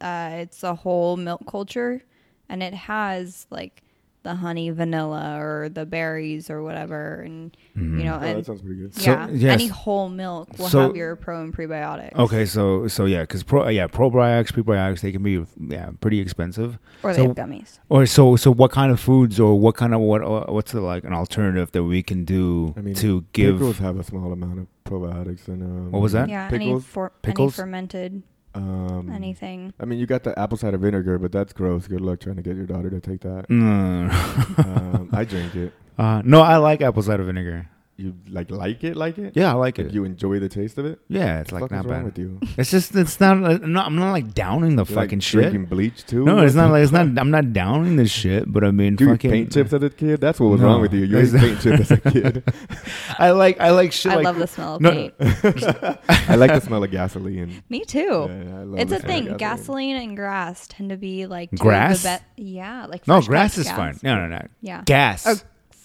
[0.00, 2.02] uh, it's a whole milk culture,
[2.48, 3.82] and it has like
[4.22, 7.98] the honey vanilla or the berries or whatever, and Mhm.
[7.98, 8.94] you know, Oh, and that sounds pretty good.
[8.94, 9.52] So, yeah, yes.
[9.60, 12.14] any whole milk will So- have your pro and prebiotics.
[12.16, 16.78] Okay, so so yeah, because pro yeah probiotics, prebiotics, they can be yeah pretty expensive.
[17.02, 17.78] or so- they have gummies.
[17.88, 20.80] Or so so what kind of foods or what kind of what uh, what's the,
[20.82, 23.54] like an alternative that we can do I mean, to give?
[23.56, 26.28] pickles have a small amount of probiotics and um, What was that?
[26.28, 27.58] Yeah, any, for, Pickles?
[27.58, 28.22] any fermented
[28.54, 29.72] Um, anything.
[29.78, 31.86] I mean, you got the apple cider vinegar, but that's gross.
[31.86, 33.48] Good luck trying to get your daughter to take that.
[33.48, 34.58] Mm.
[34.66, 35.72] um, I drink it.
[35.98, 37.68] uh, no, I like apple cider vinegar.
[38.00, 39.32] You like like it, like it.
[39.36, 39.92] Yeah, I like Like it.
[39.92, 40.98] you enjoy the taste of it.
[41.08, 42.16] yeah, it's What like the fuck not is wrong bad.
[42.16, 42.40] with you?
[42.56, 45.40] It's just it's not, uh, no, I'm not like downing the You fucking like shit.
[45.42, 46.24] Drinking bleach too.
[46.24, 47.06] No, it's not like it's not.
[47.18, 49.90] I'm not downing the shit, but I mean, Do you fucking paint chips as a
[49.90, 50.20] kid?
[50.20, 50.68] That's what was No.
[50.68, 51.04] wrong with you.
[51.04, 52.42] You ate Is paint chips as a kid.
[53.18, 55.14] I like I like shit I like love the smell of no- paint.
[55.20, 57.62] I like the smell of gasoline.
[57.68, 57.98] Me too.
[58.30, 59.36] Yeah, I love It's a thing.
[59.36, 62.02] Gasoline and grass tend to be like two of the Grass?
[62.36, 63.92] be- yeah, like no grass is fine.
[63.92, 64.02] gas.
[64.02, 64.46] No, no, no.
[64.62, 65.26] Yeah, Gas.
[65.26, 65.34] Oh,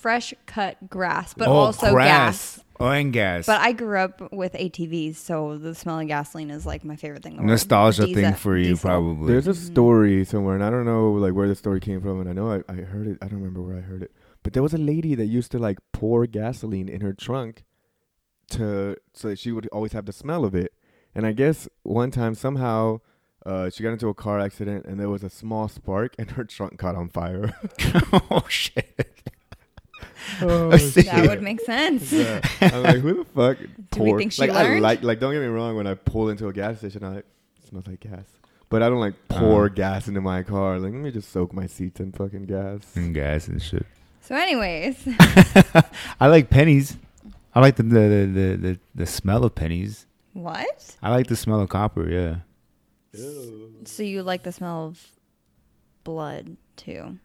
[0.06, 2.58] fresh cut grass, but oh, also grass.
[2.58, 2.64] gas.
[2.80, 3.48] Oh, and gas.
[3.48, 7.24] But I grew up with ATVs, so the smell of gasoline is like my favorite
[7.24, 7.38] thing.
[7.38, 7.42] the.
[7.42, 8.88] Nostalgia Diesel- thing for you, diesel.
[8.88, 9.34] probably.
[9.34, 12.30] There's a story somewhere, and I don't know like where the story came from, and
[12.30, 13.18] I know I, I heard it.
[13.20, 14.12] I don't remember where I heard it,
[14.44, 17.64] but there was a lady that used to like pour gasoline in her trunk
[18.50, 20.72] to so that she would always have the smell of it.
[21.16, 23.00] And I guess one time somehow
[23.44, 26.44] uh, she got into a car accident, and there was a small spark, and her
[26.44, 27.56] trunk caught on fire.
[28.30, 29.15] oh shit.
[30.50, 30.70] Oh.
[30.78, 32.12] That would make sense.
[32.12, 32.42] Yeah.
[32.62, 33.58] I'm like, who the fuck?
[33.92, 34.82] Do we think she like, I learned?
[34.82, 35.76] like, like, don't get me wrong.
[35.76, 37.26] When I pull into a gas station, I like,
[37.62, 38.24] it smells like gas.
[38.70, 39.70] But I don't like pour Uh.
[39.70, 40.80] gas into my car.
[40.80, 42.82] Like, let me just soak my seats in fucking gas.
[42.96, 43.86] and gas and shit.
[44.22, 44.98] So, anyways,
[46.20, 46.98] I like pennies.
[47.54, 50.08] I like the the, the the the the smell of pennies.
[50.34, 50.96] what?
[51.04, 52.10] I like the smell of copper.
[52.10, 52.38] Yeah.
[53.86, 55.08] So you like the smell of
[56.04, 57.20] blood too?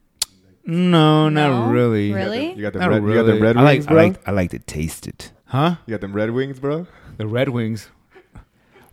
[0.67, 1.71] No, not No?
[1.73, 2.13] really.
[2.13, 2.53] Really?
[2.55, 3.33] You got the Not red, you got really.
[3.39, 4.03] the red I like wings, I bro.
[4.03, 5.33] like I like to taste it.
[5.47, 5.77] Huh?
[5.87, 6.87] you got them red wings, bro.
[7.17, 7.89] The Red Wings.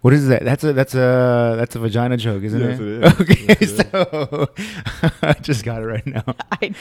[0.01, 0.43] What is that?
[0.45, 2.87] That's a that's a that's a vagina joke, isn't Yes, it?
[2.87, 3.21] it is.
[3.21, 3.77] Okay, Yes, it is.
[3.91, 4.49] so
[5.21, 6.23] I just got it right now.
[6.51, 6.73] I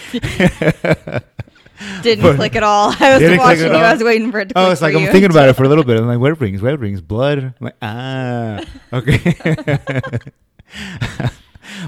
[2.03, 2.95] didn't But- click at all.
[2.99, 3.77] I was Didn't click watching at you.
[3.77, 3.85] all?
[3.85, 4.59] I was waiting for it to.
[4.59, 5.11] Oh, click it's like for I'm you.
[5.13, 5.99] thinking about it for a little bit.
[5.99, 7.39] I'm like, Red Wings, Red Wings, blood.
[7.39, 8.61] I'm like, ah,
[8.93, 9.35] okay.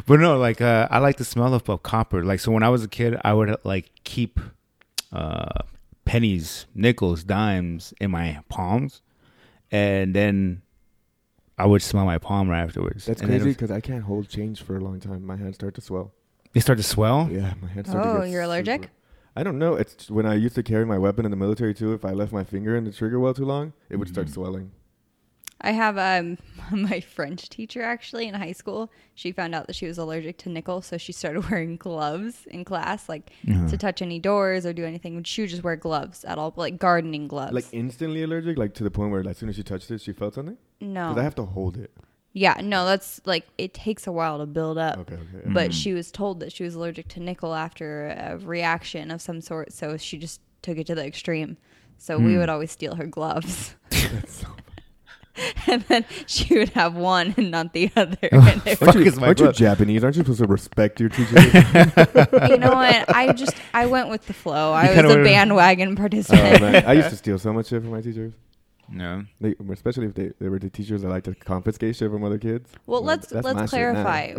[0.06, 2.24] But no, like uh, I like the smell of, of copper.
[2.24, 4.38] Like so, when I was a kid, I would like keep
[5.12, 5.62] uh,
[6.04, 9.02] pennies, nickels, dimes in my palms,
[9.70, 10.62] and then
[11.58, 13.06] I would smell my palm right afterwards.
[13.06, 15.24] That's and crazy because I can't hold change for a long time.
[15.24, 16.12] My hands start to swell.
[16.52, 17.28] They start to swell.
[17.30, 18.82] Yeah, my hands start to Oh, get you're allergic?
[18.82, 18.92] super-
[19.36, 19.74] I don't know.
[19.74, 21.92] It's when I used to carry my weapon in the military too.
[21.92, 24.34] If I left my finger in the trigger well too long, it would start Mhm.
[24.34, 24.70] swelling.
[25.60, 26.38] I have um
[26.72, 28.90] my French teacher actually in high school.
[29.14, 32.64] She found out that she was allergic to nickel, so she started wearing gloves in
[32.64, 33.68] class, like Uh-huh.
[33.68, 35.22] to touch any doors or do anything.
[35.24, 37.52] She would just wear gloves at all, like gardening gloves.
[37.54, 40.12] Like instantly allergic, like to the point where as soon as she touched it, she
[40.12, 40.56] felt something.
[40.80, 41.90] no, Because I have to hold it.
[42.32, 44.98] yeah, no, that's like it takes a while to build up.
[44.98, 45.42] Okay, okay.
[45.46, 45.74] But Mm.
[45.82, 49.72] she was told that she was allergic to nickel after a reaction of some sort,
[49.72, 51.56] so she just took it to the extreme.
[51.96, 52.38] So we Mm.
[52.38, 54.46] would always steal her gloves, That's so
[55.66, 58.16] and then she would have one and not the other.
[58.32, 59.52] Oh, And they fuck Aren't, you, is my aren't you?
[59.52, 60.04] Japanese?
[60.04, 61.44] Aren't you supposed to respect your teachers?
[61.54, 63.14] you know what?
[63.14, 64.72] I just I went with the flow.
[64.72, 66.60] I was a bandwagon oh, participant.
[66.60, 66.84] man.
[66.86, 68.32] I used to steal so much shit from my teachers.
[68.90, 69.24] No.
[69.40, 72.38] They, especially if they, they were the teachers that like to confiscate shit from other
[72.38, 72.70] kids.
[72.86, 74.34] well, I'm let's like, "That's my let's clarify.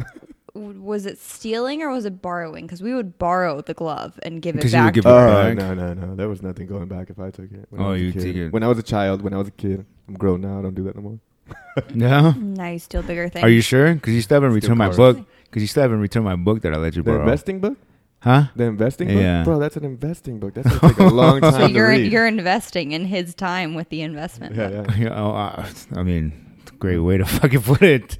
[0.59, 2.65] W- was it stealing or was it borrowing?
[2.65, 4.93] Because we would borrow the glove and give it 'Cause you would back.
[4.93, 5.27] give to it her.
[5.27, 5.57] Oh back.
[5.57, 6.15] no no no!
[6.15, 7.65] There was nothing going back if I took it.
[7.69, 8.21] When I Oh, was a you kid.
[8.21, 8.49] take it.
[8.53, 10.59] When I was a child, when I was a kid, I'm grown now.
[10.59, 11.19] I don't do that no more.
[11.95, 12.31] No.
[12.31, 13.43] now you steal bigger things.
[13.43, 13.93] Are you sure?
[13.93, 14.97] Because you still haven't Steal returned my cars.
[14.97, 15.25] book.
[15.45, 17.21] Because you still haven't returned my book that I let you The borrow.
[17.23, 17.77] investing book,
[18.19, 18.43] huh?
[18.55, 19.39] the investing Yeah.
[19.39, 19.59] book, bro.
[19.59, 20.53] That's an investing book.
[20.55, 22.11] That's gonna take a long time So to you're read.
[22.11, 24.55] you're investing in his time with the investment.
[24.55, 24.87] yeah, book.
[24.97, 25.03] yeah.
[25.05, 28.17] Yeah, oh, uh, I mean, it's a great way to fucking put it.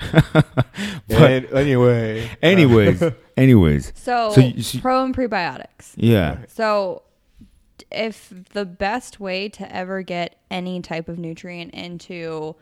[0.32, 3.02] but And anyway, anyways,
[3.36, 5.92] anyways, So, So you- so- pro and prebiotics.
[5.96, 6.38] yeah.
[6.48, 7.02] So,
[7.90, 12.54] if the best way to ever get any type of nutrient into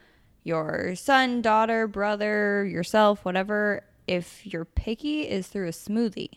[0.45, 6.31] your son, daughter, brother, yourself, whatever, if you're picky, is through a smoothie.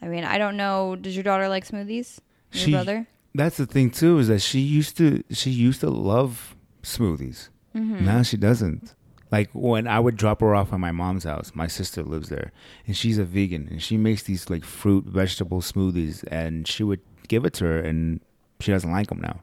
[0.00, 0.94] I mean, I don't know.
[0.94, 2.20] Does your daughter like smoothies?
[2.52, 3.06] Your She- brother?
[3.34, 7.50] That's the thing too is that she used to she used to love smoothies.
[7.74, 8.02] Mm-hmm.
[8.06, 8.94] Now she doesn't.
[9.32, 12.52] Like when I would drop her off at my mom's house, my sister lives there,
[12.86, 17.00] and she's a vegan, and she makes these like fruit vegetable smoothies, and she would
[17.28, 18.20] give it to her, and
[18.60, 19.40] she doesn't like them now.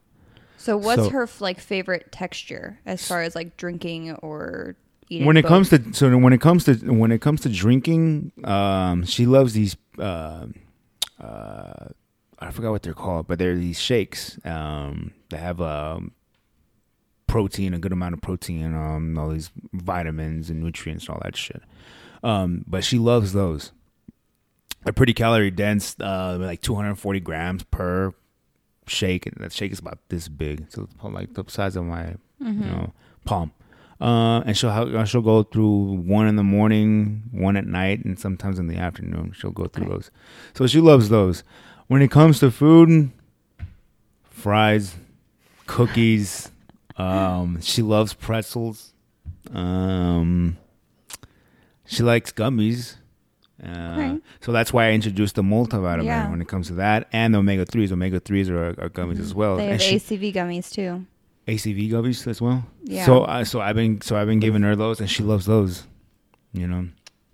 [0.58, 4.78] So, what's So- her like favorite texture as far as like drinking or
[5.10, 5.28] eating?
[5.28, 5.50] when it both?
[5.50, 9.52] comes to so when it comes to when it comes to drinking, um, she loves
[9.54, 10.46] these uh,
[11.19, 11.88] uh,
[12.39, 16.12] I forgot what they're called, but they're these shakes um, that have um,
[17.34, 21.36] protein, a good amount of protein, um, all these vitamins and nutrients, and all that
[21.36, 21.63] shit.
[22.24, 23.72] Um, but she loves those.
[24.84, 28.13] They're pretty calorie dense, uh, like 240 grams per
[28.86, 32.63] shake, and that shake is about this big, so like the size of my Mm-hmm.
[32.63, 32.93] you know
[33.26, 33.52] palm.
[34.02, 38.19] Uh, and she'll ha- she'll go through one in the morning, one at night, and
[38.19, 39.32] sometimes in the afternoon.
[39.36, 39.93] She'll go through Okay.
[39.93, 40.12] those.
[40.54, 41.43] So she loves those.
[41.88, 43.12] When it comes to food,
[44.30, 44.96] fries,
[45.67, 46.50] cookies.
[46.97, 48.93] Um, she loves pretzels.
[49.53, 50.58] Um,
[51.86, 52.95] she likes gummies.
[53.63, 54.19] Uh, Okay.
[54.41, 56.29] So that's why I introduced the multivitamin Yeah.
[56.29, 57.91] when it comes to that, and the omega threes.
[57.91, 59.58] Omega threes are, are gummies as well.
[59.58, 61.06] They And have she- ACV gummies too.
[61.47, 62.65] ACV gummies as well.
[62.84, 63.06] Yeah.
[63.06, 65.88] So I so I've been so I've been giving her those, and she loves those.
[66.53, 66.88] You know,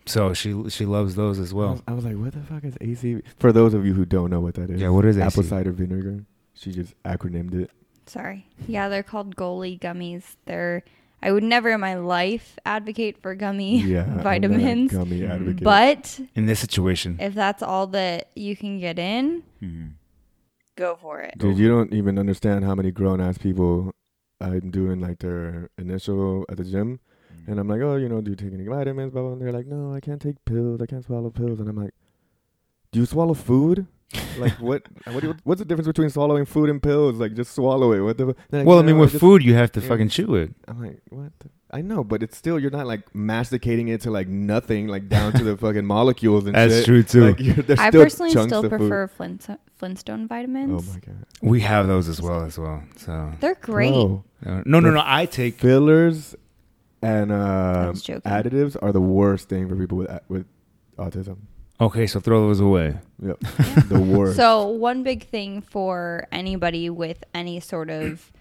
[0.05, 1.71] so she she loves those as I well.
[1.73, 3.21] was, I was like, what the fuck is ACV?
[3.37, 5.49] For those of you who don't know what that is, Yeah, what is apple ACV?
[5.49, 6.23] cider vinegar?
[6.53, 7.71] She just acronymed it.
[8.09, 8.47] Sorry.
[8.67, 10.23] Yeah, they're called Goli gummies.
[10.45, 10.83] They're
[11.21, 14.91] I would never in my life advocate for gummy Yeah, I'm not a vitamins.
[14.91, 15.63] Gummy advocate.
[15.63, 19.91] But In this situation, if that's all that you can get in, Mhm.
[20.77, 21.37] go for it.
[21.37, 23.91] Dude, you don't even understand how many grown ass people
[24.41, 27.01] I'm doing like their initial at the gym,
[27.47, 29.11] and I'm like, oh, you know, do you take any vitamins?
[29.11, 29.31] Blah blah.
[29.33, 30.81] And they're like, no, I can't take pills.
[30.81, 31.59] I can't swallow pills.
[31.59, 31.93] And I'm like,
[32.93, 33.85] do you swallow food?
[34.37, 34.83] Like what?
[35.05, 35.23] What?
[35.23, 37.17] You, what's the difference between swallowing food and pills?
[37.17, 37.99] Like just swallow it.
[37.99, 38.25] What the?
[38.51, 39.87] like, well, I mean, "No, with just-" food, you have to yeah.
[39.87, 40.53] fucking chew it.
[40.67, 41.31] I'm like, what?
[41.39, 41.49] The?
[41.71, 45.33] I know, but it's still you're not like masticating it to like nothing, like down
[45.33, 46.85] to the fucking molecules and That's shit.
[46.85, 47.25] true too.
[47.27, 50.89] Like, you're, I still personally still prefer Flint, Flintstone vitamins.
[50.89, 51.25] Oh my god!
[51.41, 52.83] we have those as well as well.
[52.97, 53.91] So They're great.
[53.91, 55.03] Bro, uh, no, no, no.
[55.05, 56.35] I take fillers
[57.03, 60.47] and uh, additives are the worst thing for people with with
[60.97, 61.37] autism.
[61.81, 62.07] Okay.
[62.07, 62.97] So throw those away.
[63.25, 63.39] Yep,
[63.89, 64.37] the worst.
[64.37, 68.31] So one big thing for anybody with any sort of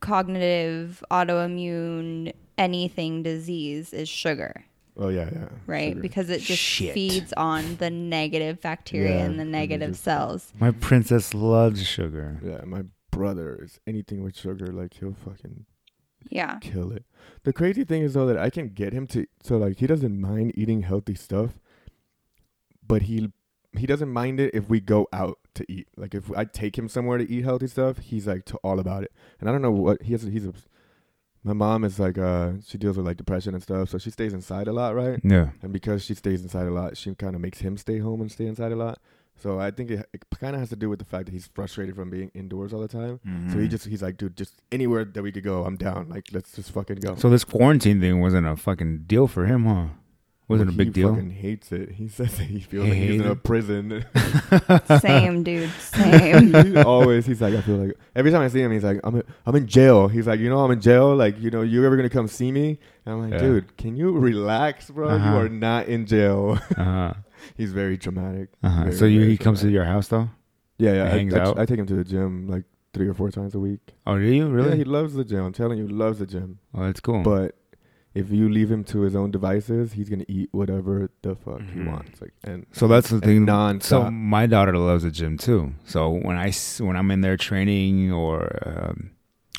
[0.00, 4.64] cognitive, autoimmune, anything disease is sugar,
[4.96, 5.48] oh yeah, yeah.
[5.66, 5.90] right?
[5.92, 6.00] Sugar.
[6.02, 6.92] Because it just Shit.
[6.94, 10.52] feeds on the negative bacteria Yeah, and the negative just- cells.
[10.58, 12.38] My princess loves sugar.
[12.44, 15.66] yeah, my brother is anything with sugar, like he'll fucking
[16.30, 16.58] Yeah.
[16.60, 17.04] kill it.
[17.44, 20.20] The crazy thing is though that I can get him to so like he doesn't
[20.20, 21.58] mind eating healthy stuff,
[22.86, 23.30] but he
[23.76, 25.88] he doesn't mind it if we go out to eat.
[25.96, 29.02] Like if I take him somewhere to eat healthy stuff, he's like to all about
[29.04, 29.12] it.
[29.40, 30.22] And I don't know what he has.
[30.22, 30.52] He's a
[31.44, 34.32] my mom is like uh she deals with like depression and stuff, so she stays
[34.32, 35.18] inside a lot, right?
[35.24, 35.50] Yeah.
[35.62, 38.30] And because she stays inside a lot, she kind of makes him stay home and
[38.30, 38.98] stay inside a lot.
[39.34, 41.48] So I think it, it kind of has to do with the fact that he's
[41.48, 43.18] frustrated from being indoors all the time.
[43.50, 43.62] So Mm.
[43.62, 46.08] he just he's like, dude, just anywhere that we could go, I'm down.
[46.08, 47.16] Like let's just fucking go.
[47.16, 49.86] So this quarantine thing wasn't a fucking deal for him, huh?
[50.52, 51.08] Wasn't a He big deal.
[51.14, 51.90] Fucking hates it.
[51.90, 54.04] He says that he feels He like he's hates in a prison.
[55.00, 55.70] Same, dude.
[55.80, 56.52] Same.
[56.54, 59.16] he always he's like I feel like every time I see him he's like I'm
[59.16, 60.08] in, I'm in jail.
[60.08, 61.14] He's like you know I'm in jail.
[61.16, 62.78] Like you know you ever gonna come see me?
[63.04, 63.38] And I'm like Yeah.
[63.46, 65.08] dude, can you relax, bro?
[65.10, 65.30] Uh-huh.
[65.30, 66.58] You are not in jail.
[66.76, 67.14] Uh-huh.
[67.56, 68.50] he's very dramatic.
[68.62, 68.84] Uh-huh.
[68.84, 70.30] Very, So you, very he comes to your house though?
[70.78, 71.04] Yeah, yeah.
[71.06, 71.58] He I, hangs I, out?
[71.58, 73.80] I take him to the gym like three or four times a week.
[74.06, 74.76] Oh, do you Yeah, really?
[74.76, 75.44] he loves the gym.
[75.44, 76.58] I'm telling you, he loves the gym.
[76.74, 77.22] oh, that's cool.
[77.22, 77.54] But
[78.14, 81.80] if you leave him to his own devices, he's gonna eat whatever the fuck he
[81.80, 81.86] Mhm.
[81.92, 82.20] wants.
[82.20, 83.44] Like and so that's the thing.
[83.46, 84.06] Non-stop.
[84.06, 85.72] So my daughter loves the gym too.
[85.84, 89.10] So when I s- when I'm in there training or um,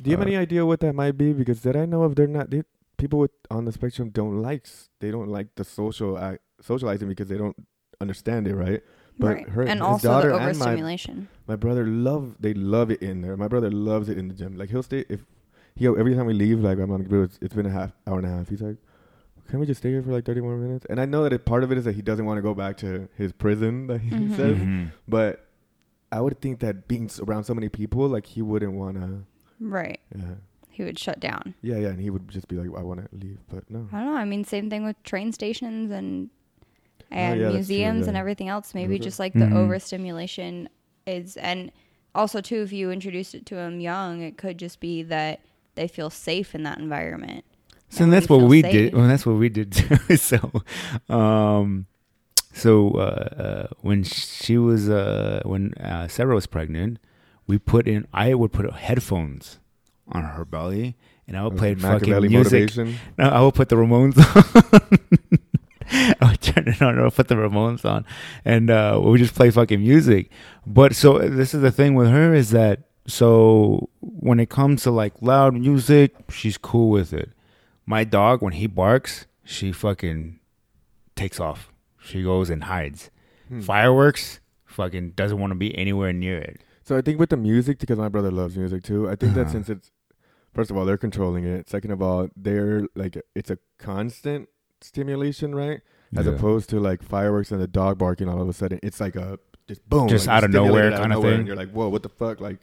[0.02, 1.34] Do you have Uh, any idea what that might be?
[1.34, 2.50] Because that I know of, they're not.
[2.50, 2.64] They,
[2.98, 4.66] people with on the spectrum don't like.
[5.00, 7.56] They don't like the social act, socializing because they don't
[8.02, 8.82] understand it, right?
[9.20, 9.50] But right.
[9.50, 11.28] her- and his also daughter the and my- overstimulation.
[11.48, 12.36] My brother love.
[12.40, 13.38] They love it in there.
[13.38, 14.56] My brother loves it in the gym.
[14.58, 15.26] Like he'll stay if
[15.76, 16.60] he every time we leave.
[16.60, 18.50] Like I'm on the it's, it's been a half hour and a half.
[18.50, 18.78] He's like,
[19.50, 20.86] can we just stay here for like 30 more minutes?
[20.90, 22.54] And I know that it, part of it is that he doesn't want to go
[22.54, 24.36] back to his prison that he Mhm.
[24.36, 24.58] says.
[24.58, 24.92] mhm.
[25.08, 25.48] But
[26.12, 29.24] I would think that being around so many people, like he wouldn't want to.
[29.60, 30.00] Right.
[30.16, 30.36] Yeah.
[30.70, 31.54] He would shut down.
[31.62, 33.88] Yeah, yeah, and he would just be like, "I want to leave," but no.
[33.92, 34.16] I don't know.
[34.18, 36.30] I mean, same thing with train stations and
[37.02, 38.74] Oh, and yeah, that's true, museums and everything else.
[38.74, 39.54] Maybe just like the Mhm.
[39.54, 40.68] overstimulation
[41.06, 41.72] is, and
[42.16, 45.42] also too, if you introduced it to him young, it could just be that
[45.76, 47.46] they feel safe in that environment.
[47.90, 48.72] So And that's what we safe.
[48.72, 48.94] did.
[48.96, 50.18] Well, that's what we did too.
[50.18, 50.52] so,
[51.10, 51.86] um,
[52.54, 57.00] so uh, uh, when she was uh, when uh, Sarah was pregnant,
[57.48, 58.08] we put in.
[58.14, 59.60] I would put headphones
[60.08, 60.96] on her belly,
[61.28, 62.76] and I would play fucking Machiavelli music.
[62.76, 62.96] motivation.
[63.18, 65.00] No, I would put the Ramones on.
[66.22, 66.98] I would turn it on.
[66.98, 68.06] I would put the Ramones on,
[68.46, 70.32] and uh, we would just play fucking music.
[70.66, 74.92] But so this is the thing with her is that so when it comes to
[74.92, 77.32] like loud music, she's cool with it.
[77.86, 80.40] My dog, when he barks, she fucking
[81.16, 81.70] takes off.
[82.02, 83.10] She goes and hides.
[83.50, 83.60] Hmm.
[83.62, 86.62] Fireworks, fucking doesn't want to be anywhere near it.
[86.84, 89.10] So I think with the music, because my brother loves music too.
[89.10, 89.52] I think that Uh-huh.
[89.52, 89.92] since it's
[90.54, 91.70] first of all they're controlling it.
[91.70, 94.48] Second of all, they're like it's a constant
[94.82, 95.82] stimulation, right?
[96.16, 96.34] As Yeah.
[96.34, 98.80] opposed to like fireworks and the dog barking all of a sudden.
[98.84, 101.34] It's like a just boom, Just like, out of nowhere out kinda thing.
[101.40, 102.40] And you're like, whoa, what the fuck?
[102.42, 102.60] Like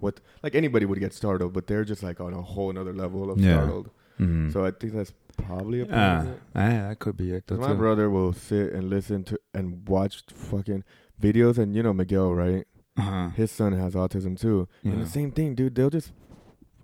[0.00, 0.20] what?
[0.42, 3.38] Like anybody would get startled, but they're just like on a whole another level of
[3.40, 3.54] Yeah.
[3.54, 3.90] startled.
[4.18, 4.52] Mhm.
[4.52, 7.50] So I think that's probably a part Ah, ah, that could be it.
[7.50, 10.84] my brother will sit and listen to and watch fucking
[11.20, 12.66] videos, and you know Miguel, right?
[12.98, 13.30] Uh-huh.
[13.30, 15.74] His son has autism too, and the same thing, dude.
[15.74, 16.12] They'll just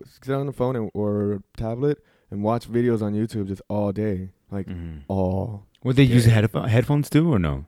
[0.05, 1.99] sit on the phone and, or tablet
[2.31, 5.01] and watch videos on YouTube just all day, like Mhm.
[5.09, 5.67] all.
[5.85, 6.41] Would they use Yeah.
[6.43, 7.67] headpho- headphones too or no?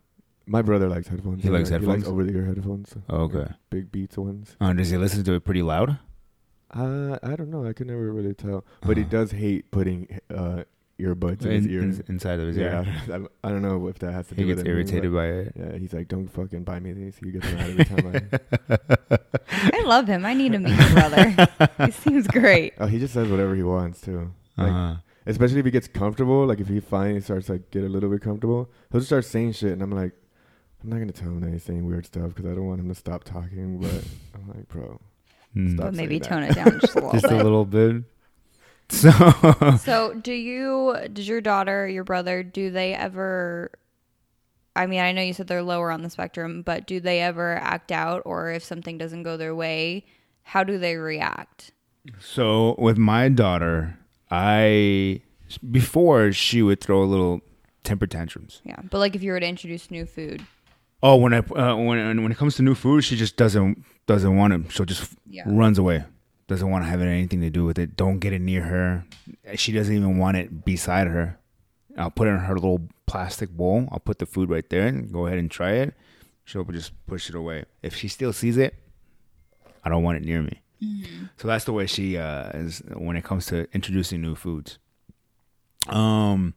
[0.49, 1.43] My brother likes headphones.
[1.43, 2.05] He likes He headphones?
[2.05, 2.95] likes over the ear headphones.
[3.11, 3.39] Oh, okay.
[3.39, 4.57] like big Beats ones.
[4.61, 5.99] Uh, does he listen to it pretty loud?
[6.75, 7.65] Uh, I don't know.
[7.67, 9.11] I can never really tell, but he Uh-huh.
[9.11, 10.65] does hate putting uh
[11.01, 11.99] earbuds in, his ears.
[12.01, 13.29] in- inside of his yeah, ear.
[13.45, 14.71] I, I don't know if that has to do He with gets it.
[14.71, 15.53] irritated by it.
[15.57, 17.17] Yeah, he's like, don't fucking buy me these.
[17.23, 18.29] He gets mad every time
[18.71, 19.19] I.
[19.79, 20.27] I love him.
[20.27, 21.49] I need to meet your brother.
[21.87, 22.75] he seems great.
[22.79, 24.33] Oh, he just says whatever he wants too.
[24.57, 24.95] Like, Uh-huh.
[25.27, 26.47] especially if he gets comfortable.
[26.47, 29.53] Like if he finally starts like get a little bit comfortable, he'll just start saying
[29.53, 30.13] shit, and I'm like,
[30.83, 32.89] I'm not gonna tell him that he's saying weird stuff because I don't want him
[32.89, 33.79] to stop talking.
[33.81, 34.05] But
[34.35, 35.01] I'm like, bro,
[35.57, 35.75] Mm.
[35.75, 36.51] Stop But maybe saying tone that.
[36.51, 37.43] it down just a little Just a bit.
[37.43, 38.03] little bit.
[38.91, 43.71] So So, do you, does your daughter, your brother, do they ever?
[44.77, 47.57] I mean, I know you said they're lower on the spectrum, but do they ever
[47.57, 50.07] act out, or if something doesn't go their way,
[50.43, 51.73] how do they react?
[52.21, 53.99] So with my daughter,
[54.31, 55.21] I
[55.71, 57.41] before she would throw a little
[57.85, 58.61] temper tantrums.
[58.65, 60.47] Yeah, but like if you were to introduce new food,
[61.03, 64.37] Oh, when I uh, when when it comes to new food, she just doesn't doesn't
[64.37, 64.73] want it.
[64.73, 65.45] She'll just Yeah.
[65.47, 66.05] runs away.
[66.49, 67.95] Doesn't want to have anything to do with it.
[67.97, 69.05] Don't get it near her.
[69.57, 71.39] She doesn't even want it beside her.
[71.97, 73.87] I'll put it in her little plastic bowl.
[73.93, 75.95] I'll put the food right there and go ahead and try it.
[76.45, 77.65] She'll just push it away.
[77.83, 78.75] If she still sees it,
[79.85, 80.63] I don't want it near me.
[81.37, 84.79] So that's the way she uh, is when it comes to introducing new foods.
[85.89, 86.55] Um,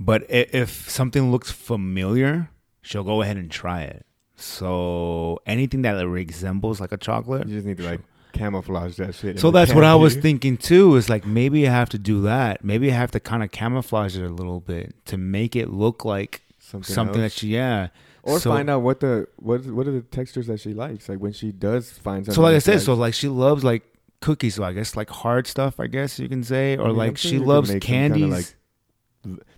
[0.00, 2.50] but if something looks familiar,
[2.88, 4.06] she'll go ahead and try it.
[4.36, 7.46] So anything that resembles like a chocolate.
[7.46, 8.00] you just need to like
[8.32, 9.38] camouflage that shit.
[9.40, 10.96] So that's what I was thinking too.
[10.96, 12.64] Is like maybe I have to do that.
[12.64, 16.04] Maybe I have to kind of camouflage it a little bit to make it look
[16.04, 17.88] like Something, something, that she yeah.
[18.22, 21.08] or so- find out what the what what are the textures that she likes.
[21.08, 22.34] Like when she does find something.
[22.34, 23.82] So like I said, so like she loves like
[24.20, 24.54] cookies.
[24.54, 25.78] So I guess like hard stuff.
[25.80, 28.32] I guess you can say, or I mean, like sure she loves candies.
[28.32, 28.54] like,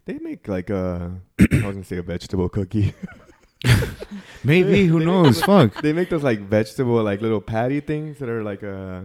[0.07, 2.95] They make like a I was gonna say a vegetable cookie.
[4.45, 5.43] Maybe who knows?
[5.43, 5.81] Fuck.
[5.83, 9.03] they make those like vegetable like little patty things that are like uh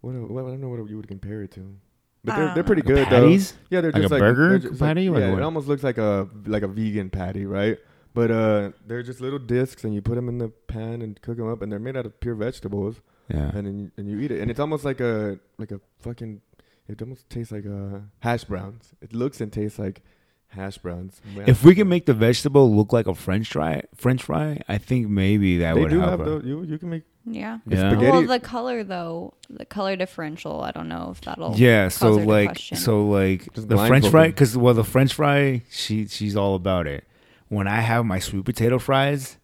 [0.00, 1.76] what, what I don't know what you would compare it to.
[2.24, 3.22] But they're they're pretty a good though.
[3.22, 3.54] patties?
[3.70, 5.08] Yeah, they're just Like just a like burger just patty?
[5.08, 5.38] Like, Like yeah, what?
[5.38, 7.78] it almost looks like a like a vegan patty, right?
[8.14, 11.36] But uh, they're just little discs, and you put them in the pan and cook
[11.36, 12.96] them up, and they're made out of pure vegetables,
[13.28, 13.50] Yeah.
[13.54, 16.40] and then you, and you eat it, and it's almost like a like a fucking.
[16.88, 18.92] It almost tastes like uh, hash browns.
[19.00, 20.02] It looks and tastes like
[20.48, 21.20] hash browns.
[21.46, 25.08] If we can make the vegetable look like a French fry, French fry, I think
[25.08, 26.44] maybe that they would do help have those.
[26.44, 27.58] You you can make yeah.
[27.66, 27.90] Yeah.
[27.90, 28.12] spaghetti.
[28.12, 31.56] Well, the color though, the color differential, I don't know if that'll.
[31.56, 34.84] Yeah, so cause her to like, so like Just the French fry, because well, the
[34.84, 37.04] French fry, she she's all about it.
[37.48, 39.38] When I have my sweet potato fries,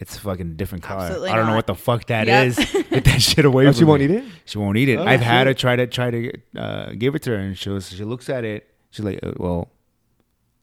[0.00, 1.02] it's a fucking different color.
[1.02, 2.46] Absolutely I don't know what the fuck that Yep.
[2.46, 2.56] is.
[2.90, 4.04] Get that shit away Oh, from she won't me.
[4.06, 4.24] eat it.
[4.44, 4.96] She won't eat it.
[4.98, 5.46] Oh, I've had shit.
[5.48, 8.28] her try to try to uh, give it to her, and she was she looks
[8.28, 8.66] at it.
[8.90, 9.70] She's like, uh, well,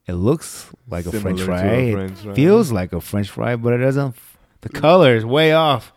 [0.06, 1.62] it looks like a French Similar fry.
[1.62, 2.34] to a It French fry.
[2.34, 4.14] feels like a French fry, but it doesn't.
[4.62, 5.92] The color is way off.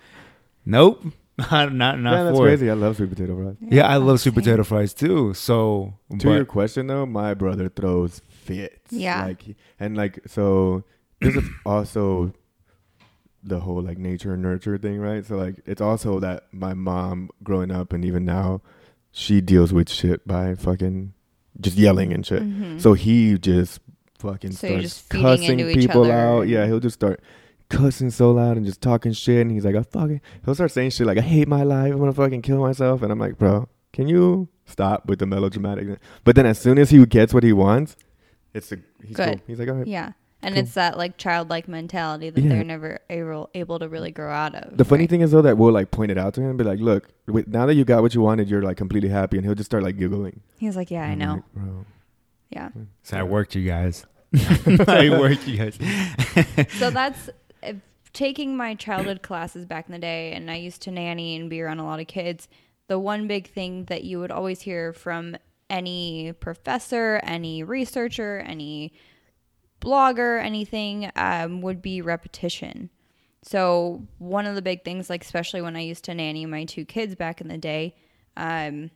[0.66, 1.04] Nope,
[1.38, 2.50] not not not yeah, that's for it.
[2.58, 2.70] crazy.
[2.70, 3.56] I love sweet potato fries.
[3.62, 4.44] Yeah, I love sweet same.
[4.44, 5.34] potato fries too.
[5.34, 8.92] So, To but- your question though, my brother throws fits.
[8.92, 9.26] Yeah.
[9.26, 10.84] Like he- and like so
[11.22, 12.34] this is also
[13.44, 15.26] the whole like nature and nurture thing, right?
[15.26, 18.62] So like it's also that my mom growing up and even now
[19.12, 21.14] she deals with shit by fucking
[21.60, 22.44] just yelling and shit.
[22.44, 22.82] Mhm.
[22.82, 23.80] So he just
[24.20, 26.48] fucking So starts just cussing people other out.
[26.48, 27.22] Yeah, he'll just start
[27.70, 30.92] cussing so loud and just talking shit and he's like, I fucking he'll start saying
[30.92, 33.70] shit like I hate my life, I'm gonna fucking kill myself and I'm like, bro,
[33.94, 37.54] can you stop with the melodramatic but then as soon as he gets what he
[37.54, 37.96] wants,
[38.54, 39.28] it's a he's Good.
[39.38, 39.42] cool.
[39.48, 39.88] He's like, all right.
[39.88, 40.12] Yeah.
[40.42, 40.64] And Cool.
[40.64, 42.50] it's that like childlike mentality that Yeah.
[42.50, 44.78] they're never able, able to really grow out of.
[44.78, 45.10] The funny right?
[45.10, 47.10] thing is though that we'll like point it out to him, and be like, look,
[47.28, 49.70] wait, now that you got what you wanted, you're like completely happy, and he'll just
[49.70, 50.40] start like giggling.
[50.58, 51.34] He's like, yeah, I know.
[51.34, 51.86] like, bro.
[52.52, 52.70] Yeah.
[53.04, 54.06] so I worked you guys.
[54.88, 55.78] I worked you guys.
[56.78, 57.30] so that's
[57.62, 57.78] if
[58.14, 61.62] taking my childhood classes back in the day and i used to nanny and be
[61.62, 62.48] around a lot of kids
[62.88, 65.36] the one big thing that you would always hear from
[65.70, 68.92] any professor any researcher any
[69.82, 72.90] blogger anything um, would be repetition
[73.44, 76.84] So one of the big things, like especially when I used to nanny my two
[76.86, 77.96] kids back in the day,
[78.36, 78.92] um,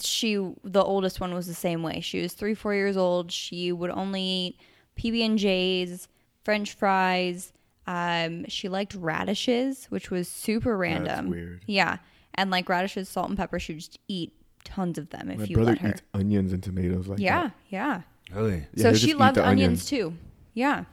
[0.00, 2.00] she the oldest one was the same way.
[2.00, 3.30] She was three, four years old.
[3.32, 4.60] She would only eat
[4.98, 6.08] PB and J's,
[6.44, 7.52] French fries.
[7.86, 11.30] Um, she liked radishes, which was super random.
[11.30, 11.62] weird.
[11.66, 11.98] Yeah,
[12.34, 13.58] and like radishes, salt and pepper.
[13.58, 14.32] She would just eat
[14.64, 15.88] tons of them if My you brother let her.
[15.90, 17.52] eats onions and tomatoes like yeah, that.
[17.70, 18.02] yeah.
[18.34, 18.66] Really?
[18.74, 19.86] Yeah, so he'll she loved onions onions.
[19.86, 20.14] too.
[20.54, 20.84] Yeah.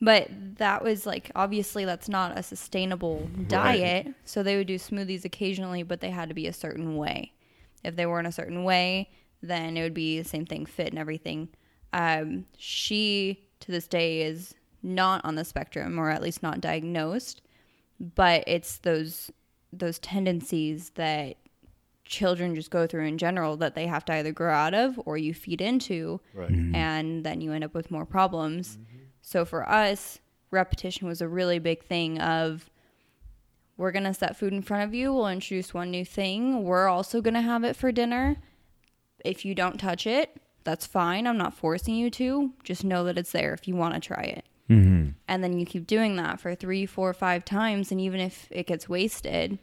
[0.00, 4.08] But that was like obviously that's not a sustainable diet.
[4.24, 7.32] So they would do smoothies occasionally, but they had to be a certain way.
[7.82, 9.10] If they weren't a certain way,
[9.42, 11.48] then it would be the same thing, fit and everything.
[11.92, 17.40] Um, she to this day is not on the spectrum, or at least not diagnosed.
[18.00, 19.30] But it's those
[19.72, 21.36] those tendencies that
[22.04, 25.16] children just go through in general that they have to either grow out of or
[25.16, 26.50] you feed into Right.
[26.50, 28.78] and then you end up with more problems.
[29.22, 30.18] So for us,
[30.50, 32.70] repetition was a really big thing of
[33.76, 36.88] we're going to set food in front of you, we'll introduce one new thing, we're
[36.88, 38.36] also going to have it for dinner.
[39.24, 41.26] If you don't touch it, that's fine.
[41.26, 42.52] I'm not forcing you to.
[42.62, 44.44] Just know that it's there if you want to try it.
[44.70, 45.10] Mm-hmm.
[45.28, 47.90] And then you keep doing that for three, four, five times.
[47.90, 49.58] And even if it gets wasted,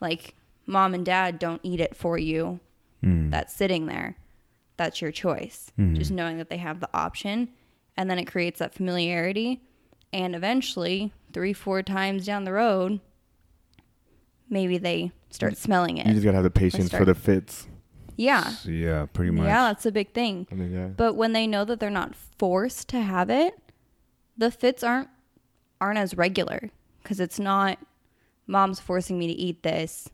[0.00, 0.34] like
[0.66, 2.60] mom and dad don't eat it for you,
[3.02, 3.30] hmm.
[3.30, 4.16] that's sitting there.
[4.76, 5.70] That's your choice.
[5.76, 5.94] Hmm.
[5.94, 7.48] Just knowing that they have the option.
[7.96, 9.60] And then it creates that familiarity.
[10.12, 13.00] And eventually, three, four times down the road,
[14.48, 17.66] maybe they start smelling it You just gotta have the patience for the fits.
[18.16, 18.52] Yeah.
[18.64, 19.46] yeah, pretty much.
[19.46, 20.46] Yeah, that's a big thing.
[20.52, 20.86] I mean, yeah.
[20.88, 23.54] But when they know that they're not forced to have it,
[24.36, 25.08] the fits aren't
[25.80, 26.70] aren't as regular
[27.02, 27.78] because it's not
[28.46, 30.08] mom's forcing me to eat this.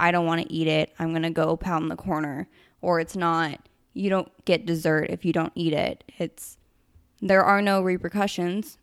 [0.00, 0.92] I don't want to eat it.
[0.98, 2.48] I'm going to go pound the corner
[2.82, 3.60] or it's not
[3.92, 6.04] you don't get dessert if you don't eat it.
[6.18, 6.56] It's
[7.20, 8.78] there are no repercussions.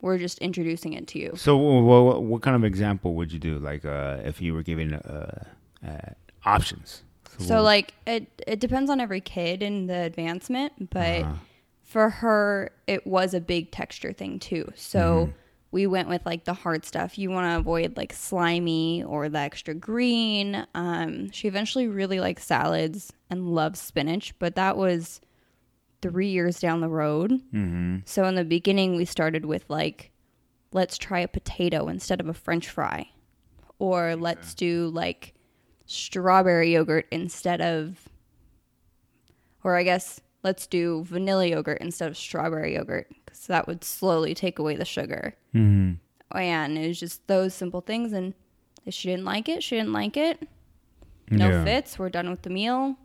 [0.00, 1.32] We're just introducing it to you.
[1.36, 3.58] So, what, what kind of example would you do?
[3.58, 5.44] Like, uh, if you were giving uh,
[5.86, 5.98] uh,
[6.44, 7.02] options.
[7.38, 11.34] So like it it depends on every kid and the advancement, but Uh-huh.
[11.82, 14.70] for her it was a big texture thing too.
[14.76, 15.32] So
[15.74, 17.18] we went with like the hard stuff.
[17.18, 20.64] You want to avoid like slimy or the extra green.
[20.72, 25.20] Um, she eventually really likes salads and loves spinach, but that was
[26.00, 27.32] three years down the road.
[27.52, 27.96] Mm-hmm.
[28.04, 30.12] So in the beginning, we started with like,
[30.70, 33.10] let's try a potato instead of a French fry,
[33.80, 35.34] or let's do like
[35.86, 38.08] strawberry yogurt instead of,
[39.64, 44.34] or I guess let's do vanilla yogurt instead of strawberry yogurt because that would slowly
[44.34, 45.34] take away the sugar.
[45.54, 45.94] Mm-hmm.
[46.36, 48.12] And it was just those simple things.
[48.12, 48.34] And
[48.84, 50.46] if she didn't like it, she didn't like it.
[51.30, 51.64] No yeah.
[51.64, 51.98] fits.
[51.98, 52.96] We're done with the meal.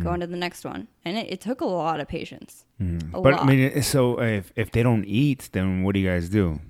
[0.00, 0.86] Go on to the next one.
[1.04, 2.64] And it, it took a lot of patience.
[2.80, 3.14] Mhm.
[3.14, 3.42] A But lot.
[3.42, 6.60] I mean, so if if they don't eat, then what do you guys do?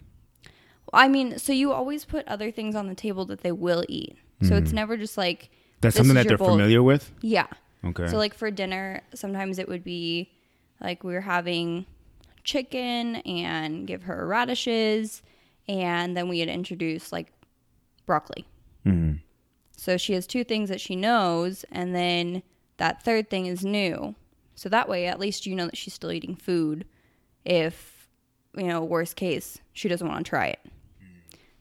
[0.95, 4.17] I mean, so you always put other things on the table that they will eat.
[4.43, 5.51] So it's never just like
[5.83, 6.49] That's something that they're bowl.
[6.49, 7.13] familiar with.
[7.23, 7.47] yeah.
[7.85, 8.07] Okay.
[8.09, 10.31] So like for dinner, sometimes it would be
[10.81, 11.87] like we were having
[12.45, 15.23] chicken and give her radishes,
[15.69, 17.33] and then we had introduced like
[18.07, 18.47] broccoli.
[18.87, 19.21] Mhm.
[19.77, 22.43] So she has two things that she knows, and then
[22.77, 24.15] that third thing is new.
[24.55, 26.85] So that way, at least you know that she's still eating food.
[27.45, 28.09] If,
[28.57, 30.61] you know, worst case, she doesn't want to try it.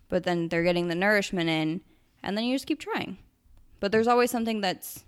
[0.10, 1.82] But then they're getting the nourishment in,
[2.22, 3.18] and then you just keep trying.
[3.80, 5.06] But there's always something that's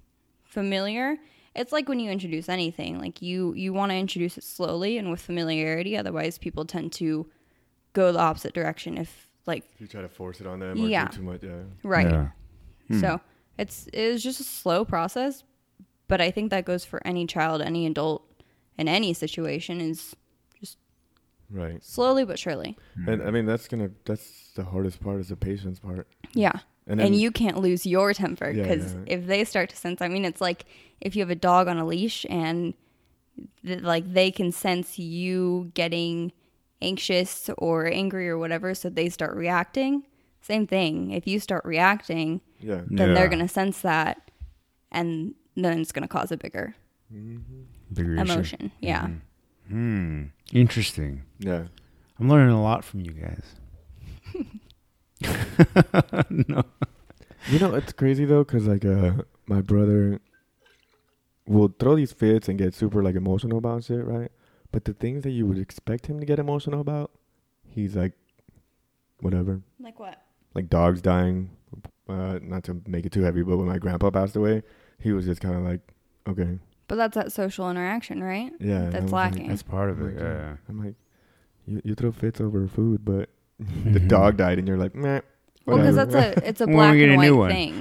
[0.53, 1.17] familiar.
[1.55, 5.09] It's like when you introduce anything, like you you want to introduce it slowly and
[5.11, 5.97] with familiarity.
[5.97, 7.27] Otherwise, people tend to
[7.93, 8.97] go the opposite direction.
[8.97, 11.05] If like If you try to force it on them Yeah.
[11.05, 11.63] or do too much, yeah.
[11.83, 12.27] right, Yeah.
[12.87, 12.99] Hmm.
[12.99, 13.21] so
[13.57, 15.43] it's it was just a slow process,
[16.07, 18.23] but I think that goes for any child, any adult,
[18.77, 20.15] in any situation is
[20.59, 20.77] just
[21.51, 21.83] Right.
[21.83, 22.77] slowly but surely.
[23.07, 26.07] And I mean that's gonna that's the hardest part is the patience part.
[26.33, 26.59] Yeah.
[26.85, 28.99] And, And, you can't lose your temper Yeah, because yeah.
[29.07, 30.65] if they start to sense, I mean, it's like
[30.99, 32.73] if you have a dog on a leash and
[33.65, 36.33] th- like they can sense you getting
[36.81, 40.03] anxious or angry or whatever, so they start reacting.
[40.41, 41.11] Same thing.
[41.11, 42.81] If you start reacting, yeah.
[42.89, 43.13] then Yeah.
[43.13, 44.29] they're gonna sense that,
[44.91, 46.75] and then it's gonna cause a bigger
[47.93, 48.21] Bigger issue.
[48.21, 48.71] emotion.
[48.81, 49.07] Yeah.
[49.69, 50.23] Hmm.
[50.51, 51.23] Interesting.
[51.39, 51.67] Yeah.
[52.19, 53.43] I'm learning a lot from you guys.
[56.29, 56.63] no.
[57.49, 59.13] You know, it's crazy though, cause like uh,
[59.47, 60.21] my brother
[61.45, 64.31] will throw these fits and get super like emotional about shit, right?
[64.71, 67.11] But the things that you would expect him to get emotional about,
[67.69, 68.13] he's like,
[69.19, 69.61] whatever.
[69.79, 70.21] Like what?
[70.55, 71.49] Like dogs dying.
[72.07, 74.61] Uh, not to make it too heavy, but when my grandpa passed away,
[74.99, 75.79] he was just kind of like,
[76.27, 78.51] okay, But that's that social interaction, right?
[78.59, 78.89] yeah.
[78.89, 79.47] That's was like- lacking.
[79.49, 80.15] That's part of it.
[80.15, 80.55] like, Yeah.
[80.69, 80.95] I'm like,
[81.65, 83.29] you you throw fits over food, but
[83.85, 84.07] the Mhm.
[84.07, 85.21] dog died, and you're like, meh.
[85.65, 87.51] Well, because that's a it's a When black we get and a new white one.
[87.51, 87.75] thing.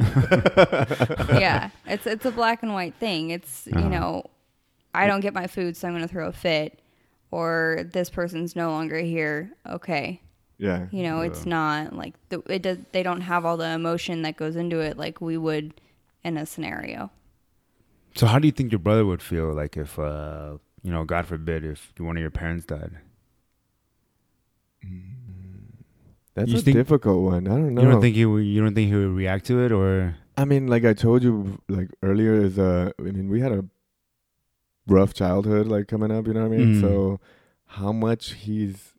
[1.40, 3.30] yeah, it's it's a black and white thing.
[3.30, 3.80] It's Uh-huh.
[3.80, 4.24] you know,
[4.94, 6.78] I don't get my food, so I'm going to throw a fit,
[7.30, 9.50] or this person's no longer here.
[9.68, 10.20] Okay,
[10.58, 12.78] yeah, you know, it's not like the, it does.
[12.92, 15.80] They don't have all the emotion that goes into it like we would
[16.22, 17.10] in a scenario.
[18.14, 21.26] So how do you think your brother would feel like if uh you know, God
[21.26, 22.92] forbid if one of your parents died?
[26.34, 27.46] That's You a think- difficult one.
[27.46, 27.82] I don't know.
[27.82, 30.44] You don't think he would you don't think he would react to it or I
[30.46, 33.64] mean, like I told you, like earlier, is uh, I mean, we had a
[34.86, 36.26] rough childhood, like coming up.
[36.26, 36.74] You know what I mean?
[36.76, 36.80] Mm.
[36.80, 37.20] So,
[37.66, 38.94] how much he's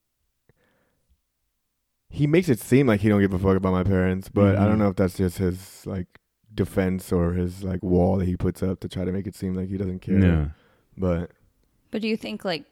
[2.09, 4.61] he makes it seem like he don't give a fuck about my parents, but I
[4.61, 4.65] Mhm.
[4.67, 6.19] don't know if that's just his like
[6.53, 9.55] defense or his like wall that he puts up to try to make it seem
[9.55, 10.19] like he doesn't care.
[10.19, 10.45] Yeah.
[10.95, 11.31] But
[11.89, 12.65] But do you think like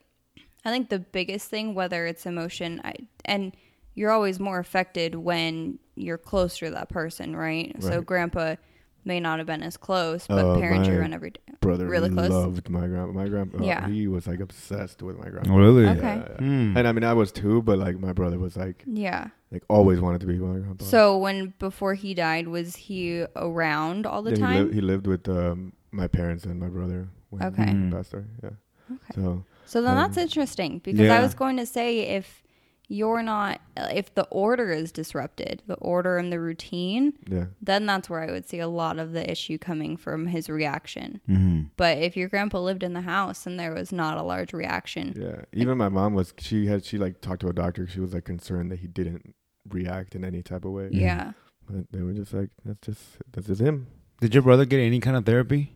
[0.64, 2.94] I think the biggest thing, whether it's emotion, I,
[3.26, 3.56] and
[3.96, 7.76] you're always more affected when you're closer to that person, right?
[7.82, 8.56] So grandpa
[9.04, 11.40] may not have been as close, but Oh, parents you my- run every day.
[11.60, 12.30] brother Really close?
[12.30, 13.12] loved my grandpa.
[13.14, 13.88] My grandpa, Yeah.
[13.88, 15.52] he was like obsessed with my grandpa.
[15.54, 15.88] Oh, really?
[15.88, 16.00] Okay.
[16.02, 16.38] Yeah, yeah.
[16.38, 16.78] Hmm.
[16.78, 19.28] And I mean, I was too, but like my brother was like, Yeah.
[19.52, 20.86] like always wanted to be with my grandpa.
[20.86, 24.58] So when before he died, was he around all the Yeah, time?
[24.58, 27.66] He, li- he lived with um, my parents and my brother when Okay.
[27.66, 27.92] he Mm.
[27.92, 28.24] passed away.
[28.44, 28.50] Yeah.
[28.92, 29.14] Okay.
[29.16, 32.44] So So then that's Um, interesting because I was going to say if
[32.92, 38.10] you're not if the order is disrupted, the order and the routine, yeah, then that's
[38.10, 41.22] where I would see a lot of the issue coming from his reaction.
[41.30, 41.70] Mhm.
[41.78, 45.14] But if your grandpa lived in the house and there was not a large reaction,
[45.18, 45.44] yeah.
[45.54, 46.34] Even my mom was.
[46.38, 46.84] She had.
[46.84, 47.88] She like talked to a doctor.
[47.88, 49.36] She was like concerned that he didn't
[49.70, 50.90] react in any type of way.
[50.92, 51.32] yeah.
[51.70, 53.88] But they were just like, that's just that's just him.
[54.20, 55.74] Did your brother get any kind of therapy?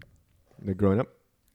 [0.61, 1.07] Like growing up.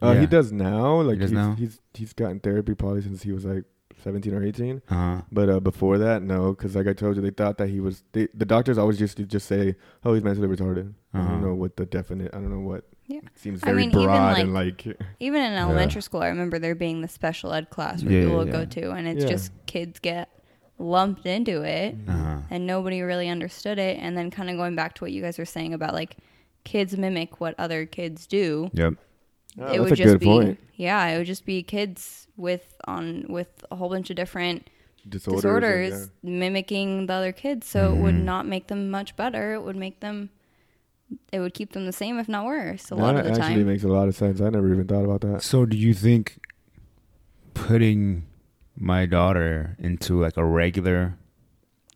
[0.03, 0.21] Uh, Yeah.
[0.21, 1.03] He does now.
[1.03, 1.55] Like does he's, now?
[1.57, 3.65] he's he's gotten therapy probably since he was like
[4.03, 4.83] seventeen or eighteen.
[4.89, 5.23] Uh-huh.
[5.33, 8.03] But uh, before that, no, because like I told you, they thought that he was.
[8.13, 9.75] They, the doctors always just to just say,
[10.05, 11.29] "Oh, he's mentally retarded." I Uh-huh.
[11.31, 12.35] don't know what the definite.
[12.35, 12.85] I don't know what.
[13.07, 13.19] Yeah.
[13.19, 14.87] It seems I very mean, even, broad and like.
[15.19, 18.37] Even in elementary school, I remember there being the special ed class where Yeah, people
[18.39, 18.53] would yeah.
[18.53, 19.31] go to, and it's Yeah.
[19.31, 20.29] just kids get
[20.79, 22.39] lumped into it, Uh-huh.
[22.51, 23.99] and nobody really understood it.
[24.01, 26.17] And then kind of going back to what you guys were saying about like
[26.65, 28.71] kids mimic what other kids do.
[28.75, 28.95] Yep.
[29.59, 30.59] Oh, it that's would a just good be point.
[30.77, 34.69] yeah, it would just be kids with on with a whole bunch of different
[35.09, 35.43] Disorders.
[35.43, 37.67] disorders, and, mimicking the other kids.
[37.67, 38.25] So it would Mhm.
[38.25, 39.55] not make them much better.
[39.55, 40.31] It would make them.
[41.33, 43.03] It would keep them the same, if not worse, a yeah.
[43.03, 43.67] lot of the actually time.
[43.67, 44.41] makes a lot of sense.
[44.41, 45.43] I never even thought about that.
[45.43, 46.39] So do you think
[47.55, 48.25] putting
[48.77, 51.17] my daughter into like a regular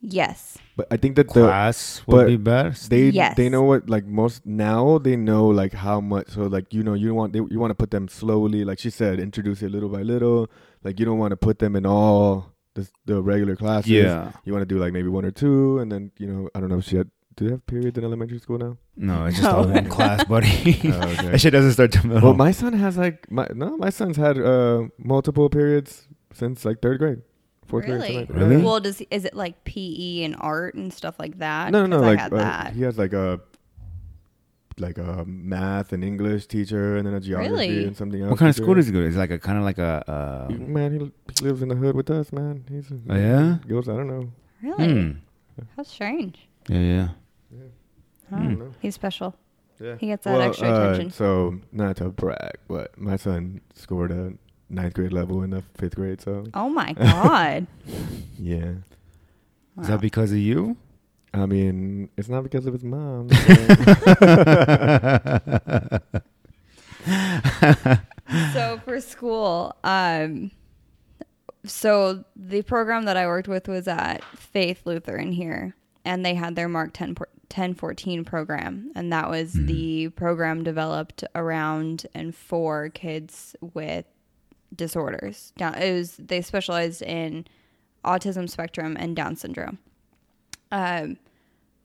[0.04, 0.58] yes.
[0.76, 2.90] But I think that the class would but be best?
[2.90, 3.36] they Yes.
[3.36, 6.94] they know what like most now they know like how much so like you know
[6.94, 9.88] you want they, you want to put them slowly like she said introduce it little
[9.88, 10.50] by little
[10.82, 14.32] like you don't want to put them in all the the regular classes yeah.
[14.44, 16.70] you want to do like maybe one or two and then you know I don't
[16.70, 19.48] know if she had do they have periods in elementary school now No, it's just
[19.48, 19.56] No.
[19.58, 20.80] all one class, buddy.
[20.90, 21.28] Oh, okay.
[21.30, 22.22] that shit doesn't start till middle.
[22.30, 26.82] well my son has like my no my son's had uh multiple periods since like
[26.82, 27.22] third grade
[27.66, 28.14] fourth grade Really?
[28.14, 28.48] something like.
[28.50, 28.62] Really?
[28.62, 31.70] Well, does is it like PE and art and stuff like that?
[31.72, 33.40] no no no 'Cause like I had uh, he has like a
[34.78, 37.84] like a math and English teacher and then a geography Really?
[37.86, 38.30] and something else.
[38.30, 39.06] what kind of school does he go to?
[39.06, 41.76] Is it like a kind of like a uh, man, he, he lives in the
[41.76, 42.64] hood with us, man.
[42.68, 43.58] He's Oh, yeah?
[43.68, 44.32] Goes, I don't know.
[44.62, 44.92] Really?
[45.02, 45.10] hmm.
[45.76, 46.48] How strange.
[46.68, 47.08] Yeah, yeah.
[48.30, 48.36] Huh.
[48.36, 48.58] Hmm.
[48.58, 48.74] know.
[48.80, 49.36] He's special.
[49.80, 49.94] Yeah.
[50.00, 51.10] He gets that extra uh, attention.
[51.10, 54.32] So not to brag, but my son scored a
[54.70, 56.20] ninth grade level in the fifth grade.
[56.20, 57.66] So Oh my god.
[58.38, 58.72] yeah,
[59.80, 60.76] Is that because of you?
[61.32, 63.28] I mean, it's not because of his mom.
[68.52, 70.50] so for school, um,
[71.64, 76.56] so the program that I worked with was at Faith Lutheran here, and they had
[76.56, 82.88] their Mark 10, por- 1014 program, and that was the program developed around and for
[82.90, 84.04] kids with
[84.74, 85.52] disorders.
[85.56, 87.46] Down, it was they specialized in
[88.04, 89.78] autism spectrum and Down syndrome.
[90.70, 91.18] Um,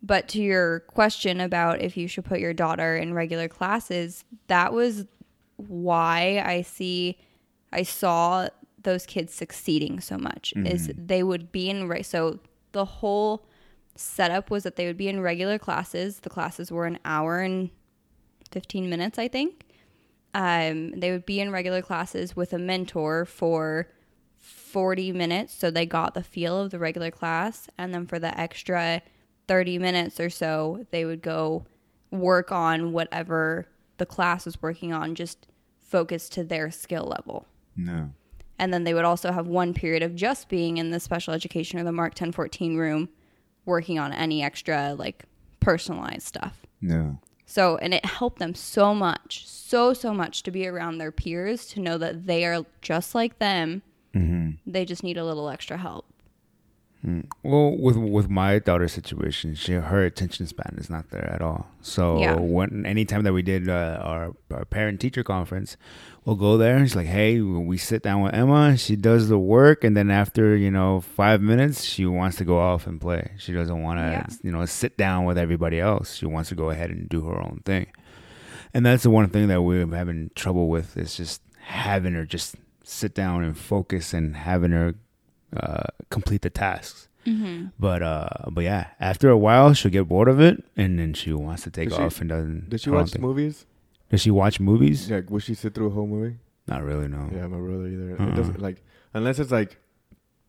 [0.01, 4.73] but to your question about if you should put your daughter in regular classes, that
[4.73, 5.05] was
[5.57, 7.17] why I see
[7.71, 8.47] I saw
[8.81, 12.39] those kids succeeding so much is they would be in re- so
[12.71, 13.45] the whole
[13.95, 16.21] setup was that they would be in regular classes.
[16.21, 17.69] The classes were an hour and
[18.51, 19.65] 15 minutes, I think.
[20.34, 23.88] Um, they would be in regular classes with a mentor for
[24.38, 28.39] 40 minutes so they got the feel of the regular class and then for the
[28.39, 29.01] extra
[29.47, 31.65] 30 minutes or so they would go
[32.11, 33.67] work on whatever
[33.97, 35.47] the class was working on just
[35.82, 38.11] focused to their skill level No.
[38.59, 41.80] And then they would also have one period of just being in the special education
[41.80, 43.09] or the Mark 1014 room
[43.65, 45.23] working on any extra like
[45.61, 46.65] personalized stuff.
[46.82, 47.11] Yeah.
[47.50, 51.66] So, and it helped them so much, so, so much to be around their peers
[51.70, 53.82] to know that they are just like them.
[54.14, 54.52] Mm-hmm.
[54.68, 56.06] They just need a little extra help.
[57.43, 61.68] Well, with with my daughter's situation, she her attention span is not there at all.
[61.82, 62.36] So Yeah.
[62.36, 65.78] when anytime that we did uh, our our parent teacher conference,
[66.26, 66.76] we'll go there.
[66.76, 68.76] and It's like, hey, we sit down with Emma.
[68.76, 72.60] She does the work, and then after you know five minutes, she wants to go
[72.60, 73.32] off and play.
[73.38, 74.28] She doesn't want to Yeah.
[74.43, 76.16] you know sit down with everybody else.
[76.16, 77.88] She wants to go ahead and do her own thing.
[78.74, 82.56] And that's the one thing that we're having trouble with is just having her just
[82.84, 84.95] sit down and focus and having her
[85.56, 87.08] uh, complete the tasks.
[87.26, 87.68] Mm-hmm.
[87.80, 91.34] But uh, but yeah, after a while, she'll get bored of it, and then she
[91.34, 92.70] wants to take Did she- off and doesn't.
[92.70, 93.66] Did she watch think- movies?
[94.10, 95.10] Does she watch movies?
[95.10, 96.38] Yeah, would she sit through a whole movie?
[96.66, 97.08] Not really.
[97.08, 97.30] No.
[97.34, 98.16] Yeah, my brother either.
[98.20, 98.28] Uh-uh.
[98.30, 98.82] It doesn't like
[99.14, 99.78] unless it's like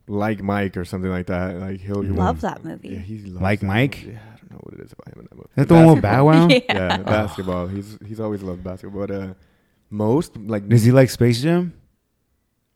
[0.06, 1.56] like Mike or something like that.
[1.56, 2.88] Like he'll he Love won't- that movie.
[2.90, 3.98] Yeah, he Like Mike?
[3.98, 4.12] movie.
[4.12, 5.48] Yeah, I don't know what it is about him in that movie.
[5.56, 6.48] Is that the one with Bow Wow?
[6.50, 6.60] yeah.
[6.68, 7.66] Yeah, basketball.
[7.66, 9.06] He's he's always loved basketball.
[9.06, 9.34] But uh,
[9.90, 11.74] most like Does he like Space Jam?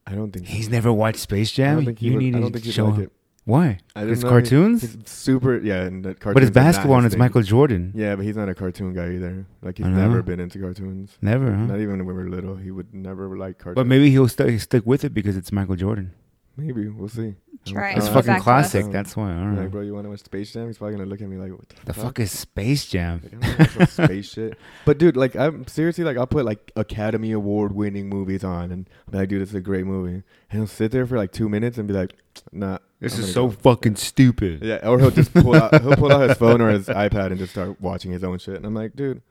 [0.06, 1.76] I don't think He's never watched Space I Jam.
[1.76, 3.02] don't think he you would, need I to don't think he'd show like him.
[3.04, 3.12] it.
[3.46, 3.78] Why?
[3.94, 4.28] I It's know.
[4.30, 5.58] cartoons, He's super.
[5.58, 6.34] Yeah, and cartoons.
[6.34, 7.18] but it's are not basketball and his it's thing.
[7.18, 7.92] Michael Jordan.
[7.94, 9.44] Yeah, but he's not a cartoon guy either.
[9.60, 9.96] Like he's I know.
[10.08, 11.18] never been into cartoons.
[11.20, 11.66] Never, huh?
[11.66, 12.56] Not even when we were little.
[12.56, 13.74] He would never like cartoons.
[13.76, 16.12] But maybe he'll st- stick with it because it's Michael Jordan.
[16.56, 17.34] maybe we'll see.
[17.66, 18.90] Try Uh, It's Get fucking back classic.
[18.90, 19.32] That's why.
[19.32, 19.50] I.
[19.54, 20.66] Like, bro, you want to watch Space Jam?
[20.66, 23.20] He's probably gonna look at me like, what the, the fuck is Space Jam?
[23.22, 24.58] Like, I don't know, some space shit.
[24.84, 28.88] But dude, like I'm seriously like I'll put like Academy Award winning movies on and
[29.06, 30.14] I'll be like, dude, this is a great movie.
[30.14, 30.24] And
[30.60, 32.14] he'll sit there for like two minutes and be like,
[32.52, 32.78] nah.
[33.00, 34.62] This I'm is so go." fucking stupid.
[34.62, 37.38] Yeah, or he'll just pull out he'll pull out his phone or his iPad and
[37.38, 38.56] just start watching his own shit.
[38.56, 39.22] And I'm like, dude,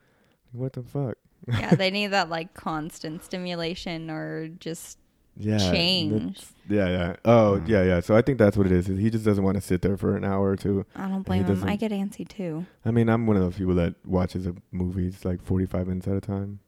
[0.51, 1.17] what the fuck?
[1.47, 4.97] yeah, they need that like constant stimulation or just
[5.38, 5.57] Yeah.
[5.57, 6.11] change.
[6.13, 7.15] that's- Yeah, yeah.
[7.25, 7.67] Oh, Mm.
[7.67, 7.99] yeah, yeah.
[7.99, 8.88] So I think that's what it is.
[8.88, 10.86] is He just doesn't want to sit there for an hour or two.
[10.95, 11.63] I don't blame him.
[11.65, 12.65] I get antsy too.
[12.86, 16.15] I mean, I'm one of those people that watches a movies like 45 minutes at
[16.15, 16.59] a time.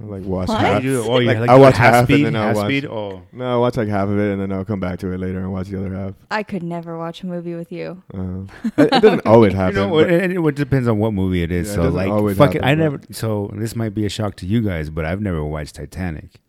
[0.00, 0.58] I like watch What?
[0.58, 0.82] half.
[0.82, 2.64] You do- oh, you Like, like, I watch half half and speed, then I'll watch-
[2.66, 2.84] speed.
[2.86, 5.18] Oh, No, I'll watch like half of it and then I'll come back to it
[5.20, 6.14] later and watch the other half.
[6.32, 8.02] I could never watch a movie with you.
[8.12, 8.40] Uh,
[8.76, 9.76] it, it doesn't always you happen.
[9.76, 11.68] know, but- it, it, it depends on what movie it is.
[11.68, 13.00] Yeah, so doesn't like, always fucking, happen, I never.
[13.12, 16.40] So this might be a shock to you guys, but I've never watched Titanic.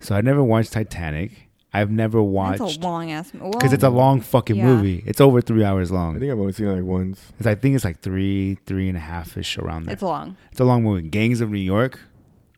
[0.00, 1.48] So I never watched Titanic.
[1.72, 3.50] I've never watched That's a long ass movie.
[3.52, 4.64] because it's a long fucking Yeah.
[4.64, 5.04] movie.
[5.06, 6.16] It's over three hours long.
[6.16, 7.30] I think I've only seen it like once.
[7.38, 9.92] It's- I think it's like three, three and a half ish around there.
[9.92, 10.36] It's long.
[10.50, 11.06] It's a long movie.
[11.08, 12.00] Gangs of New York.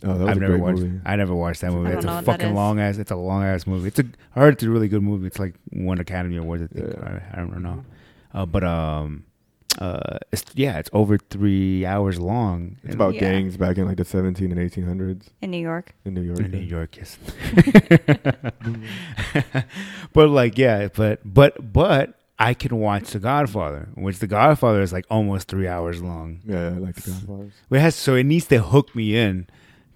[0.04, 0.78] Oh, that was I've a never great watched.
[0.80, 1.00] movie.
[1.04, 1.90] I never watched that movie.
[1.90, 2.96] I It's don't know a what that fucking long ass.
[2.98, 3.88] It's a long ass movie.
[3.88, 4.04] It's a.
[4.34, 5.26] I heard it's a really good movie.
[5.26, 6.62] It's like won Academy Awards.
[6.62, 6.88] I think.
[6.88, 7.20] Yeah.
[7.34, 7.84] I, I don't know.
[8.32, 9.24] Uh, but um,
[9.78, 12.76] uh, it's yeah, it's over three hours long.
[12.84, 13.20] It's about Yeah.
[13.20, 15.94] gangs back in like the 17 and 1800s In New York.
[16.04, 16.38] in New York.
[16.40, 16.58] in New.
[16.58, 17.16] York, yes.
[20.12, 24.92] but like, yeah, but but but I can watch The Godfather, which The Godfather is
[24.92, 26.40] like almost three hours long.
[26.44, 27.52] Yeah, yeah, like the Godfathers.
[27.70, 29.46] It has so it needs to hook me in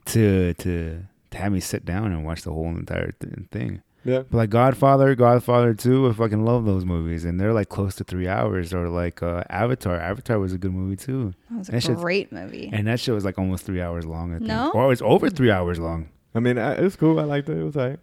[0.07, 3.83] to to to have me sit down and watch the whole entire th- thing.
[4.07, 4.23] Yeah.
[4.31, 8.05] But like Godfather, Godfather Two, I fucking love those movies, and they're like close to
[8.05, 8.73] three hours.
[8.73, 12.01] Or like uh, Avatar, Avatar was a good movie too, That was a That shit's-
[12.01, 12.71] great movie.
[12.73, 14.33] and that shit was like almost three hours long.
[14.33, 14.49] I think.
[14.49, 14.71] No?
[14.73, 16.09] or it's over three hours long.
[16.35, 17.19] I mean, I, it was cool.
[17.19, 17.59] I liked it.
[17.59, 17.99] It was alright.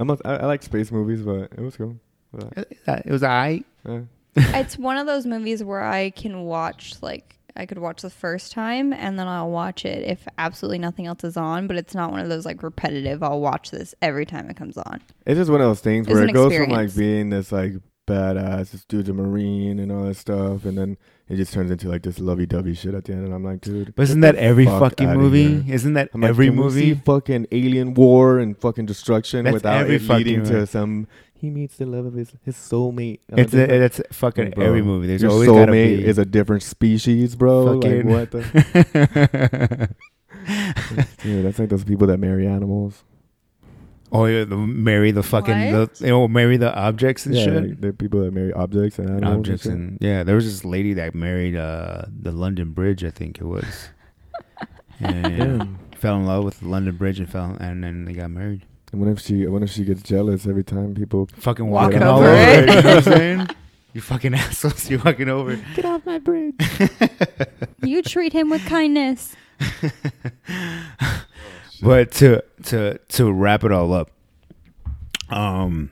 [0.00, 1.96] I'm not, I, I like space movies, but it was cool.
[2.32, 2.66] But,
[3.06, 3.64] It was alright.
[3.86, 4.00] uh,
[4.34, 8.52] it's one of those movies where I can watch like I could watch the first
[8.52, 12.10] time and then I'll watch it if absolutely nothing else is on, but it's not
[12.10, 13.22] one of those like repetitive.
[13.22, 15.00] I'll watch this every time it comes on.
[15.26, 17.74] it's just one of those things It's where it goes from like being this like
[18.08, 20.96] badass, this dude's a marine and all that stuff, and then
[21.28, 23.24] it just turns into like this lovey-dovey shit at the end.
[23.24, 25.60] And I'm like, dude, But isn't that every fuck fucking movie?
[25.62, 25.74] here.
[25.74, 26.94] Isn't that I'm every can we see movie?
[27.04, 31.06] fucking alien war and fucking destruction That's without every it leading fucking- to some.
[31.42, 33.18] He meets the love of his his soulmate.
[33.32, 35.08] I'm It's a, it's fucking bro, every movie.
[35.08, 37.74] There's your always gotta soulmate be is a different species, bro.
[37.80, 39.88] Fucking- Like what the?
[41.22, 43.02] Dude, that's like those people that marry animals.
[44.12, 45.94] oh yeah, the marry the fucking What?
[45.94, 47.54] the you know marry the objects and yeah, shit.
[47.70, 49.36] like, they're people that marry objects and animals.
[49.38, 49.90] objects and, shit.
[49.90, 53.44] and yeah, there was this lady that married uh the London Bridge, I think it
[53.46, 53.88] was.
[55.00, 55.24] and
[55.58, 55.78] Damn.
[55.96, 58.64] fell in love with the London Bridge and fell and then they got married.
[58.92, 59.46] And what if she?
[59.46, 62.68] What if she gets jealous every time people Fucking Walk walking all over over it.
[62.68, 62.68] it.
[62.68, 63.48] You know what I'm saying?
[63.94, 65.54] You fucking assholes, you walking over.
[65.74, 66.54] get off my bridge?
[67.82, 69.36] You treat him with kindness.
[71.82, 74.10] But to to to wrap it all up,
[75.28, 75.90] um,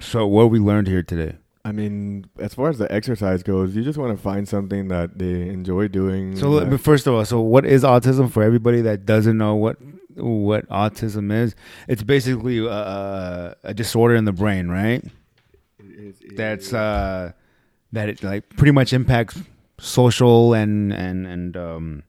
[0.00, 1.38] so what we learned here today.
[1.64, 5.18] I mean, as far as the exercise goes, you just want to find something that
[5.18, 6.36] they enjoy doing.
[6.36, 9.76] So let- first of all, so what is autism for everybody that doesn't know what
[10.16, 11.54] what autism is,
[11.88, 15.04] it's basically a, a, a disorder in the brain, right?
[16.36, 17.32] That's uh,
[17.92, 19.38] that it like pretty much impacts
[19.78, 22.02] social and and and um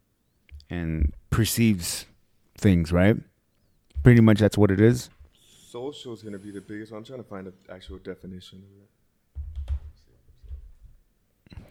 [0.70, 2.06] and perceives
[2.58, 3.16] things, right?
[4.04, 5.10] Pretty much that's what it is.
[5.70, 6.92] social is gonna be the biggest.
[6.92, 7.00] one.
[7.00, 8.60] I'm trying to find an actual definition.
[8.60, 8.88] of it.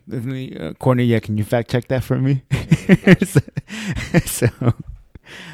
[0.08, 2.44] Definitely, uh, Courtney, yeah, can you fact check that for me?
[4.24, 4.48] so,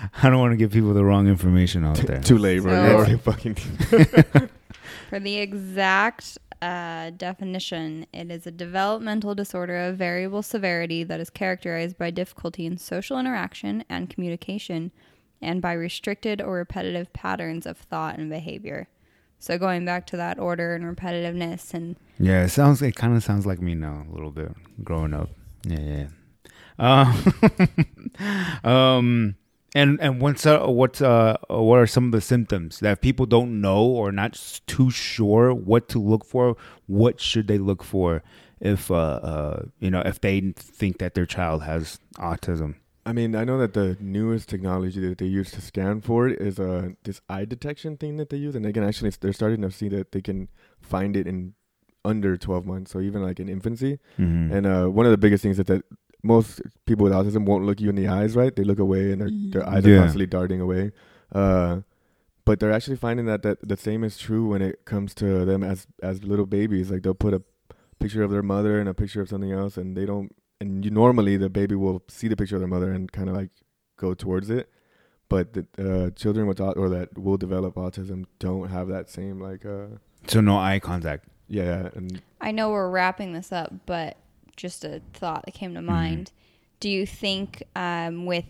[0.23, 2.21] I don't want to give people the wrong information out there.
[2.21, 2.73] Too late, bro.
[2.73, 3.55] So- You're already fucking.
[5.11, 11.29] For the exact uh, definition, it is a developmental disorder of variable severity that is
[11.29, 14.91] characterized by difficulty in social interaction and communication
[15.41, 18.89] and by restricted or repetitive patterns of thought and behavior.
[19.39, 22.81] So, going back to that order and repetitiveness, and Yeah, it sounds.
[22.81, 24.53] It kind of sounds like me now a little bit
[24.85, 25.31] growing up.
[25.67, 26.07] Yeah,
[26.79, 27.13] yeah.
[28.65, 29.35] Uh, um,
[29.75, 33.61] and and what's uh, what's uh what are some of the symptoms that people don't
[33.61, 36.57] know or not too sure what to look for?
[36.87, 38.23] What should they look for
[38.61, 42.77] if uh uh you know if they think that their child has autism?
[43.05, 46.41] I mean, I know that the newest technology that they use to scan for it
[46.41, 49.61] is uh, this eye detection thing that they use, and they can actually they're starting
[49.63, 50.49] to see that they can
[50.81, 51.55] find it in
[52.05, 53.99] under 12 months, so even like in infancy.
[54.19, 54.53] Mm-hmm.
[54.53, 55.85] And uh, one of the biggest things that, that
[56.23, 58.55] most people with autism won't look you in the eyes, right?
[58.55, 59.31] They look away, and their
[59.63, 59.95] their eyes Yeah.
[59.97, 60.93] are constantly darting away.
[61.33, 61.81] Uh,
[62.45, 65.63] but they're actually finding that, that the same is true when it comes to them
[65.63, 66.91] as as little babies.
[66.91, 67.43] Like they'll put a
[67.99, 70.35] picture of their mother and a picture of something else, and they don't.
[70.61, 73.35] And you normally the baby will see the picture of their mother and kind of
[73.37, 73.51] like
[73.97, 74.69] go towards it.
[75.29, 79.41] But the uh, children with au- or that will develop autism don't have that same
[79.41, 79.87] like uh
[80.27, 81.25] so no eye contact.
[81.49, 84.17] yeah and I know we're wrapping this up, but
[84.57, 86.33] just a thought that came to mind.
[86.81, 88.45] Do you think um, with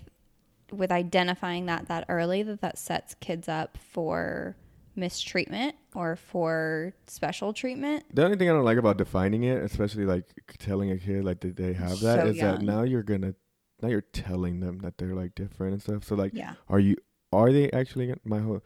[0.71, 4.57] with identifying that that early that that sets kids up for
[4.97, 8.05] mistreatment or for special treatment?
[8.13, 10.25] The only thing I don't like about defining it, especially like
[10.59, 12.67] telling a kid like that they have that, is So that young.
[12.67, 13.35] now you're gonna
[13.83, 16.05] now you're telling them that they're like different and stuff.
[16.05, 16.55] So like, Yeah.
[16.69, 16.97] are you
[17.33, 18.63] are they actually gonna- my whole?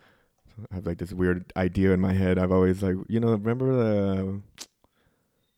[0.70, 2.38] I have like this weird idea in my head.
[2.38, 4.40] I've always like you know remember the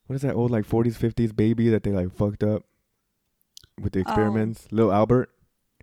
[0.08, 2.64] what is that old like 40s 50s baby that they like fucked up
[3.80, 4.02] with the Oh.
[4.02, 5.30] experiments, little Albert.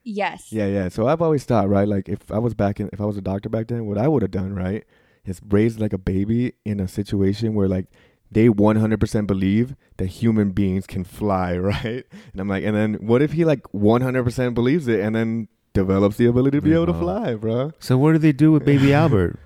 [0.04, 0.52] Yes.
[0.52, 0.90] Yeah, yeah.
[0.90, 3.22] So I've always thought, right, like if I was back in, if I was a
[3.22, 4.84] doctor back then, what I would have done, right,
[5.26, 7.88] is raised like a baby in a situation where like
[8.32, 12.04] they 100% believe that human beings can fly, right?
[12.34, 16.18] And I'm like, and then what if he like 100% believes it and then develops
[16.18, 17.72] the ability to be able to fly, bro?
[17.80, 19.40] So what do they do with baby Albert?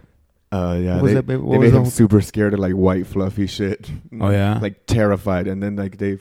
[0.52, 0.96] Uh, yeah.
[0.96, 3.46] What was they, that what they was made him super scared of like white fluffy
[3.48, 3.90] shit.
[4.20, 4.58] Oh yeah.
[4.62, 6.18] like terrified, and then like they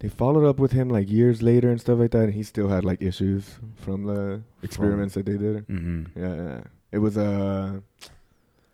[0.00, 2.68] they followed up with him like years later and stuff like that, and he still
[2.68, 5.64] had like issues from the experiments that they did.
[5.66, 6.60] hmm Yeah, yeah.
[6.90, 7.80] It was uh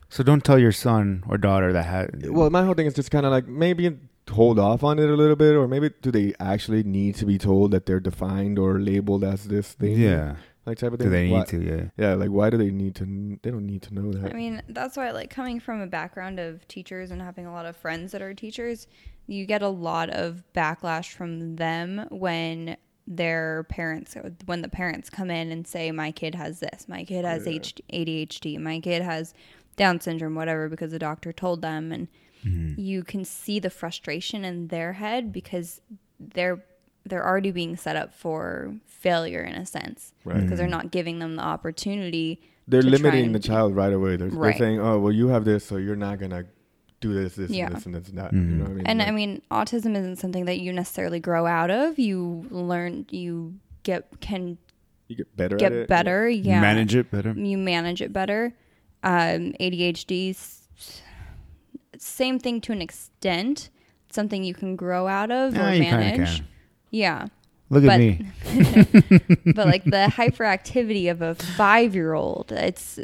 [0.08, 2.30] So don't tell your son or daughter that had.
[2.30, 3.98] well, my whole thing is just kind of like maybe
[4.30, 7.36] hold off on it a little bit, or maybe do they actually need to be
[7.38, 9.98] told that they're defined or labeled as this thing?
[9.98, 10.36] yeah.
[10.68, 11.12] Like type of Do thing.
[11.12, 11.62] they Why- need to?
[11.64, 11.84] Yeah.
[11.96, 13.38] Yeah, like why do they need to?
[13.42, 14.32] They don't need to know that.
[14.32, 17.66] I mean, that's why, like, coming from a background of teachers and having a lot
[17.66, 18.86] of friends that are teachers,
[19.26, 24.14] you get a lot of backlash from them when their parents,
[24.44, 27.58] when the parents come in and say, my kid has this, my kid has Yeah.
[27.92, 29.32] ADHD, my kid has
[29.76, 31.92] Down syndrome, whatever, because the doctor told them.
[31.92, 32.08] And
[32.44, 32.80] Mm-hmm.
[32.80, 35.80] you can see the frustration in their head because
[36.20, 36.64] they're
[37.08, 40.40] they're already being set up for failure in a sense right.
[40.42, 43.92] because they're not giving them the opportunity They're to try limiting and- the child right
[43.92, 44.16] away.
[44.16, 46.44] They're, they're saying, "Oh, well, you have this, so you're not gonna
[47.00, 47.66] do this, this, Yeah.
[47.66, 48.50] and this, and this, and that." Mhm.
[48.50, 48.86] You know what I mean?
[48.86, 51.98] And Like, I mean, autism isn't something that you necessarily grow out of.
[51.98, 53.54] You learn, you
[53.84, 54.58] get can
[55.06, 55.88] you get better at get it.
[55.88, 56.28] better.
[56.28, 57.32] Yeah, Manage it better.
[57.32, 58.54] You manage it better.
[59.02, 61.02] Um, ADHD, 's-
[61.96, 63.70] same thing to an extent.
[64.10, 66.42] Something you can grow out of Yeah, or you kinda manage.
[66.90, 66.98] Can.
[66.98, 67.26] Yeah,
[67.70, 68.26] Look but at me.
[69.54, 72.98] but like the hyperactivity of a five-year-old, it's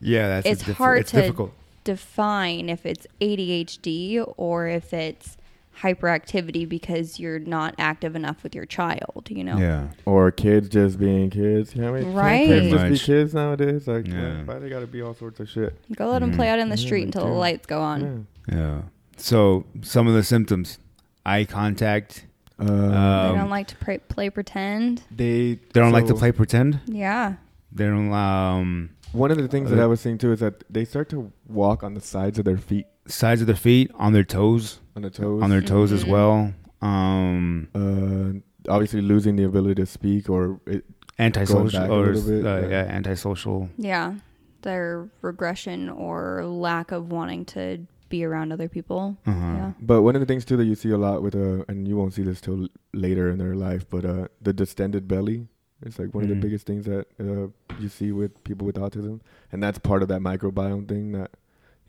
[0.00, 1.52] Yeah, that's it's diff- hard it's to- difficult.
[1.84, 5.36] define if it's ADHD or if it's
[5.82, 9.56] hyperactivity because you're not active enough with your child, you know?
[9.56, 9.88] Yeah.
[10.04, 11.74] or kids just being kids.
[11.74, 12.12] You know what I mean?
[12.12, 12.46] Right.
[12.46, 13.88] Kids just be kids nowadays.
[13.88, 14.42] Like, Yeah.
[14.44, 15.74] why, why they gotta be all sorts of shit?
[15.96, 16.36] Go let them Mhm.
[16.36, 18.26] play out in the street they until the lights go on.
[18.48, 18.56] Yeah.
[18.56, 18.80] Yeah.
[19.16, 20.78] So some of the symptoms:
[21.24, 22.26] eye contact.
[22.60, 25.02] Uh, They Um, don't like to play, play pretend.
[25.10, 26.80] they They don't like to play pretend.
[26.86, 27.34] Yeah.
[27.72, 28.12] They don't.
[28.12, 31.08] Um, One of the things that Uh, I was seeing too is that they start
[31.10, 34.80] to walk on the sides of their feet, sides of their feet, on their toes,
[34.94, 35.42] on the toes.
[35.42, 36.08] on their toes as Mhm.
[36.10, 36.52] well.
[36.82, 40.84] Um, uh, obviously losing the ability to speak or it,
[41.18, 42.68] antisocial or bit, uh, yeah.
[42.68, 43.68] yeah, antisocial.
[43.76, 44.14] Yeah.
[44.62, 49.16] Their regression or lack of wanting to be around other people.
[49.26, 49.40] Uh-huh.
[49.40, 49.72] Yeah.
[49.80, 51.96] But one of the things too that you see a lot with uh, and you
[51.96, 55.48] won't see this till later in their life, but uh, the distended belly
[55.86, 56.34] is like one of Mhm.
[56.34, 57.48] the biggest things that uh,
[57.80, 61.30] you see with people with autism, and that's part of that microbiome thing that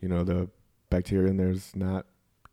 [0.00, 0.48] you know the
[0.88, 2.06] bacteria in there's not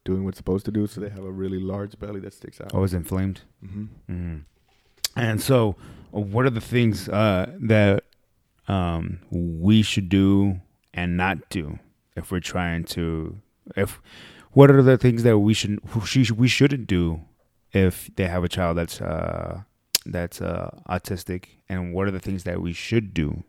[0.03, 2.73] doing what's supposed to do, so they have a really large belly that sticks out.
[2.73, 3.41] Always inflamed.
[3.65, 4.41] hmm Mm.
[5.15, 5.75] And so,
[6.11, 8.03] what are the things uh, that
[8.67, 10.61] um, we should do
[10.93, 11.79] and not do
[12.15, 13.37] if we're trying to?
[13.75, 14.01] If
[14.51, 17.21] what are the things that we should she, we shouldn't do
[17.71, 19.61] if they have a child that's uh,
[20.05, 23.43] that's uh, autistic, and what are the things that we should do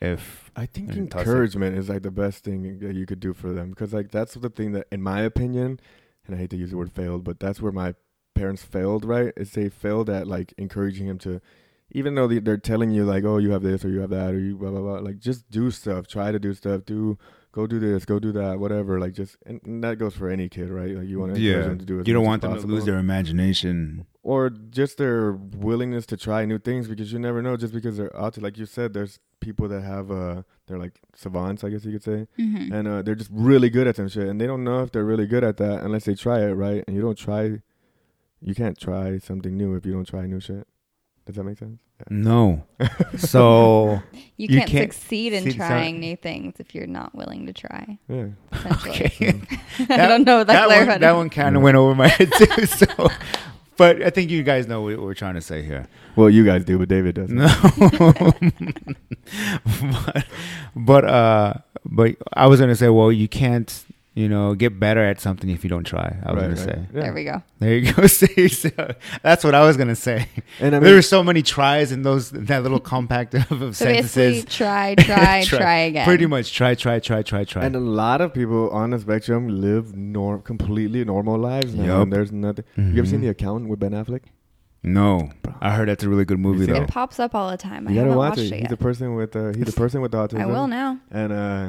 [0.00, 1.26] if I think And toss it.
[1.28, 4.34] encouragement is like the best thing that you could do for them because like that's
[4.34, 5.80] the thing that, in my opinion,
[6.26, 7.94] and I hate to use the word failed, but that's where my
[8.34, 9.04] parents failed.
[9.04, 9.32] Right?
[9.36, 11.40] Is they failed at like encouraging him to,
[11.90, 14.34] even though they- they're telling you like, oh, you have this or you have that
[14.34, 14.98] or you blah blah blah.
[14.98, 16.06] Like just do stuff.
[16.06, 16.84] Try to do stuff.
[16.84, 17.16] Do
[17.58, 18.04] go do this.
[18.12, 18.54] Go do that.
[18.64, 18.92] Whatever.
[19.04, 20.92] Like just and, and that goes for any kid, right?
[20.98, 22.00] Like you want to encourage yeah them to do.
[22.00, 24.06] As you don't want as them to lose their imagination.
[24.22, 24.50] or
[24.80, 25.32] just their
[25.68, 28.66] willingness to try new things because you never know just because they're out like you
[28.66, 29.14] said there's
[29.46, 32.72] people that have uh they're like savants i guess you could say Mm-hmm.
[32.76, 35.04] and uh they're just really good at some shit and they don't know if they're
[35.12, 37.42] really good at that unless they try it right and you don't try
[38.48, 40.66] you can't try something new if you don't try new shit
[41.26, 42.64] does that make sense No,
[43.18, 44.00] so
[44.36, 47.52] You You can't, can't succeed in see trying new things if you're not willing to
[47.52, 47.98] try.
[48.08, 48.94] yeah Essentially.
[49.06, 49.40] okay.
[49.90, 51.64] I don't know that, that one, that one kind of Yeah.
[51.64, 52.66] went over my head too.
[52.66, 52.86] So,
[53.76, 55.86] but I think you guys know what we're trying to say here.
[56.16, 58.32] well you guys do but david doesn't No,
[59.64, 60.26] but,
[60.74, 61.54] but uh,
[61.84, 63.84] but I was gonna say, well, you can't,
[64.16, 66.16] you know, get better at something if you don't try.
[66.24, 66.58] I was Right, gonna right.
[66.58, 66.86] say.
[66.94, 67.00] Yeah.
[67.02, 67.42] There we go.
[67.58, 68.06] There you go.
[68.20, 68.70] See, so
[69.22, 70.26] that's what I was gonna say.
[70.58, 73.76] and i there mean were so many tries in those that little compact of, of
[73.76, 74.44] So sentences.
[74.46, 75.58] try, try, Try.
[75.60, 76.06] try, again.
[76.06, 77.62] Pretty much try, try, try, try, try.
[77.66, 82.02] and a lot of people on the spectrum live norm completely normal lives now Yup.
[82.04, 83.24] and there's nothing you ever seen Mhm.
[83.24, 84.22] the accountant with ben affleck
[84.82, 85.54] No, Bro.
[85.60, 86.82] I heard that's a really good movie though.
[86.82, 87.86] It pops up all the time.
[87.88, 88.52] I gotta haven't watch watched it.
[88.54, 90.40] it, He's the person with uh, he's the person with the autism.
[90.40, 90.98] I will now.
[91.10, 91.68] And uh,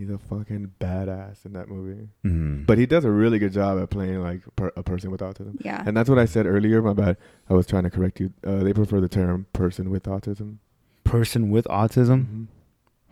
[0.00, 2.08] he's a fucking badass in that movie.
[2.24, 2.66] Mhm.
[2.66, 5.56] But he does a really good job at playing like per- a person with autism.
[5.60, 5.82] Yeah.
[5.86, 6.80] And that's what I said earlier.
[6.82, 7.16] My bad.
[7.48, 8.32] I was trying to correct you.
[8.44, 10.56] Uh, they prefer the term person with autism.
[11.04, 12.18] person with autism.
[12.26, 12.46] Mhm.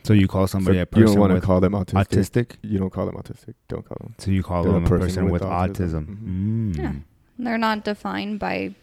[0.05, 2.05] So you call somebody So a you don't want to call them autistic.
[2.07, 2.51] autistic.
[2.62, 3.55] You don't call them autistic.
[3.68, 4.14] Don't call them.
[4.18, 6.07] So you call They're them a person, person with, with autism.
[6.07, 6.16] autism.
[6.24, 6.76] Mm.
[6.78, 6.93] Yeah.
[7.41, 8.74] They're not defined by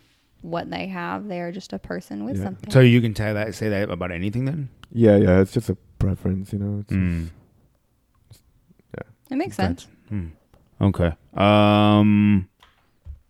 [0.41, 1.27] what they have.
[1.29, 2.43] They are just a person with Yeah.
[2.43, 2.69] something.
[2.71, 4.67] So you can tell that say that about anything then.
[4.91, 5.39] Yeah, yeah.
[5.39, 6.79] It's just a preference, you know.
[6.81, 7.29] It's Mm.
[9.29, 9.87] It makes sense.
[10.09, 10.27] Hmm.
[10.81, 11.11] Okay.
[11.33, 12.49] Um.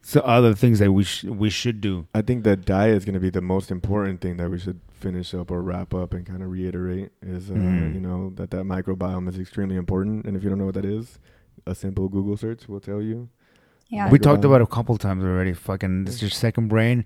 [0.02, 2.08] So other things that we sh- we should do.
[2.14, 4.80] I think that diet is going to be the most important thing that we should
[4.92, 7.94] finish up or wrap up and kind of reiterate is, uh, Mhm.
[7.96, 10.26] you know, that that microbiome is extremely important.
[10.28, 11.18] And if you don't know what that is,
[11.66, 13.30] a simple Google search will tell you.
[13.90, 14.10] Yeah.
[14.10, 15.54] we talked about it a couple times already.
[15.54, 17.06] Fucking, it's your second brain.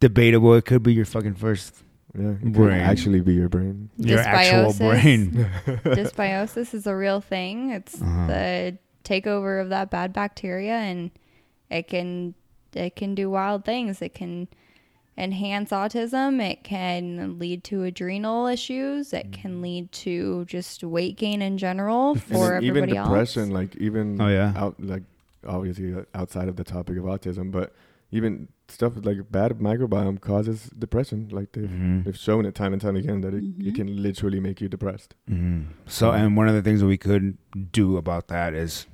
[0.00, 0.54] Debatable.
[0.54, 1.82] It could be your fucking first.
[2.18, 2.80] Yeah, it could Brain.
[2.80, 3.90] actually be your brain.
[3.98, 4.78] Your actual Dysbiosis.
[4.78, 5.50] brain.
[5.84, 7.70] Dysbiosis is a real thing.
[7.70, 8.26] It's Uh-huh.
[8.26, 11.10] the takeover of that bad bacteria, and
[11.70, 12.34] it can
[12.72, 14.00] it can do wild things.
[14.02, 14.48] It can
[15.18, 16.40] enhance autism.
[16.42, 19.12] It can lead to adrenal issues.
[19.14, 23.50] It can lead to just weight gain in general And for then even depression, else.
[23.52, 24.52] like even Oh yeah.
[24.56, 25.02] out like
[25.46, 27.72] obviously uh, outside of the topic of autism, but
[28.10, 31.28] even stuff like bad microbiome causes depression.
[31.30, 32.04] Like they've Mhm.
[32.04, 33.66] they've shown it time and time again that it, Mhm.
[33.68, 35.14] it can literally make you depressed.
[35.30, 35.66] Mhm.
[35.86, 37.36] So, and one of the things that we could
[37.72, 38.86] do about that is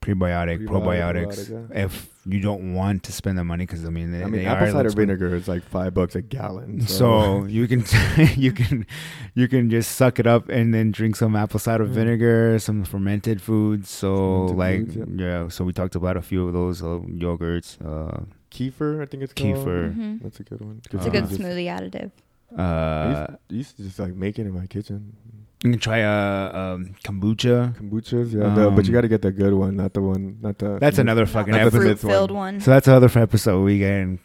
[0.00, 1.50] prebiotic, Prebiotic, probiotics.
[1.50, 4.32] probiotic, If you don't want to spend the money, because I mean, they, I mean,
[4.42, 6.80] they apple are cider vinegar is like five bucks a gallon.
[6.82, 7.82] So you can
[8.36, 8.86] you can
[9.34, 11.92] you can just suck it up and then drink some apple cider Yeah.
[11.92, 13.90] vinegar, some fermented foods.
[13.90, 15.48] So Fermented like foods, yeah.
[15.48, 17.76] so we talked about a few of those uh, yogurts.
[17.84, 19.56] Uh, kefir, I think it's called.
[19.56, 19.94] Kefir.
[19.96, 20.22] Mhm.
[20.22, 20.80] That's a good one.
[20.92, 22.10] It's a good Uh, just, smoothie additive.
[22.56, 25.12] I uh, used, I used to just like make it in my kitchen.
[25.64, 27.74] you can try uh, um, kombucha.
[27.76, 30.38] Kombuchas, yeah, the, but you Um, got to get the good one, not the one,
[30.40, 30.78] not the.
[30.78, 31.78] That's the- another Not fucking the episode.
[31.80, 32.60] the myth fruit filled one.
[32.60, 34.18] So that's another episode we can,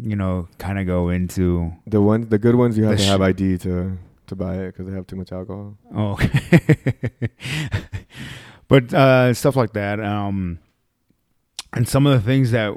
[0.00, 1.72] you know, kind of go into.
[1.86, 3.98] The ones, the good ones, you have The to have ID to
[4.28, 5.74] to buy it because they have too much alcohol.
[5.94, 6.60] Oh, okay.
[8.68, 10.58] but uh, stuff like that, um,
[11.72, 12.76] and some of the things that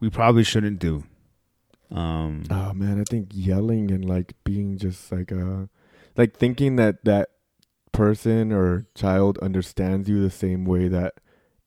[0.00, 1.04] we probably shouldn't do.
[1.90, 5.66] Um, Oh man, I think yelling and like being just like uh,
[6.16, 7.30] like thinking that that
[7.92, 11.14] person or child understands you the same way that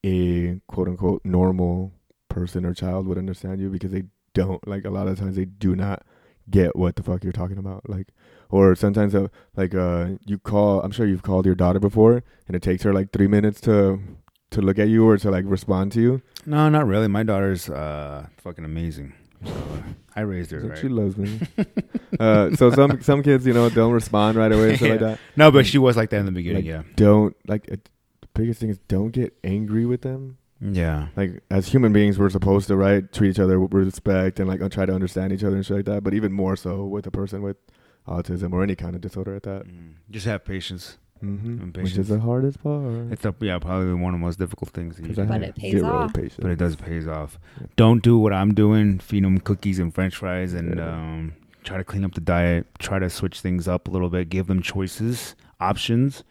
[0.05, 1.91] a quote unquote normal
[2.29, 4.03] person or child would understand you because they
[4.33, 4.65] don't.
[4.67, 6.03] Like a lot of times they do not
[6.49, 7.89] get what the fuck you're talking about.
[7.89, 8.07] Like,
[8.49, 9.15] or sometimes
[9.55, 10.81] like uh, you call.
[10.81, 13.99] I'm sure you've called your daughter before, and it takes her like three minutes to
[14.53, 16.21] to look at you or to like respond to you.
[16.45, 17.07] No, not really.
[17.07, 19.13] My daughter's uh, fucking amazing.
[19.45, 19.53] So
[20.15, 20.77] I raised her right.
[20.77, 21.39] She loves me.
[22.19, 25.19] uh, so some some kids, you know, don't respond right away and stuff like that.
[25.35, 26.65] No, but she was like that in the beginning.
[26.65, 27.89] Like, yeah, Don't like it,
[28.21, 30.37] the biggest thing is don't get angry with them.
[30.61, 31.07] yeah.
[31.15, 34.61] Like as human beings, we're supposed to right treat each other with respect and like
[34.61, 36.03] uh, try to understand each other and shit like that.
[36.03, 37.57] But even more so with a person with
[38.07, 39.65] autism or any kind of disorder at that.
[39.65, 39.93] Mm.
[40.11, 40.97] Just have patience.
[41.23, 41.61] Mm-hmm.
[41.61, 42.83] And Which is the hardest part.
[43.11, 44.97] It's a, yeah, probably one of the most difficult things.
[44.97, 45.23] that you 'Cause do.
[45.25, 46.13] But it pays off.
[46.13, 46.35] patience.
[46.41, 47.39] but it does pays off.
[47.61, 47.67] Yeah.
[47.77, 48.99] Don't do what I'm doing.
[48.99, 50.93] Feed them cookies and French fries, and Yeah.
[50.93, 52.67] um, try to clean up the diet.
[52.79, 54.29] Try to switch things up a little bit.
[54.29, 56.23] Give them choices, options.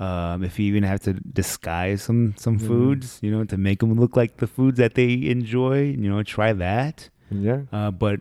[0.00, 2.66] Um, if you even have to disguise some some Mhm.
[2.68, 6.22] foods, you know, to make them look like the foods that they enjoy, you know,
[6.22, 7.10] try that.
[7.30, 7.62] Yeah.
[7.72, 8.20] Uh, but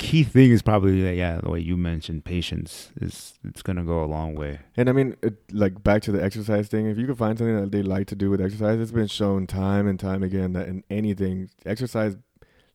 [0.00, 4.02] key thing is probably that, yeah, the way you mentioned, patience is it's gonna go
[4.02, 4.58] a long way.
[4.76, 6.86] And I mean, it, like back to the exercise thing.
[6.86, 9.46] If you can find something that they like to do with exercise, it's been shown
[9.46, 12.16] time and time again that in anything, exercise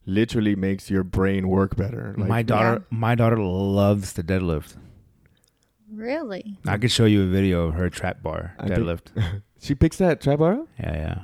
[0.05, 2.13] literally makes your brain work better.
[2.17, 4.75] Like, my daughter, my daughter loves to deadlift.
[5.91, 6.57] Really?
[6.67, 9.41] I could show you a video of her trap bar I think- deadlift.
[9.59, 10.67] she picks that trap bar up.
[10.79, 11.23] Yeah, yeah.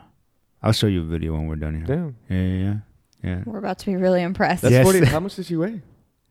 [0.63, 1.85] I'll show you a video when we're done here.
[1.85, 2.75] Damn, Yeah, yeah, yeah.
[3.37, 3.43] yeah.
[3.45, 4.61] We're about to be really impressed.
[4.63, 4.83] that's Yes.
[4.83, 5.03] forty.
[5.15, 5.81] How much does she weigh?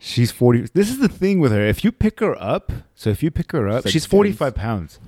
[0.02, 0.68] She's 40.
[0.72, 1.60] This is the thing with her.
[1.64, 4.10] If you pick her up, so if you pick her up, It's like she's dense.
[4.10, 4.98] 45 pounds.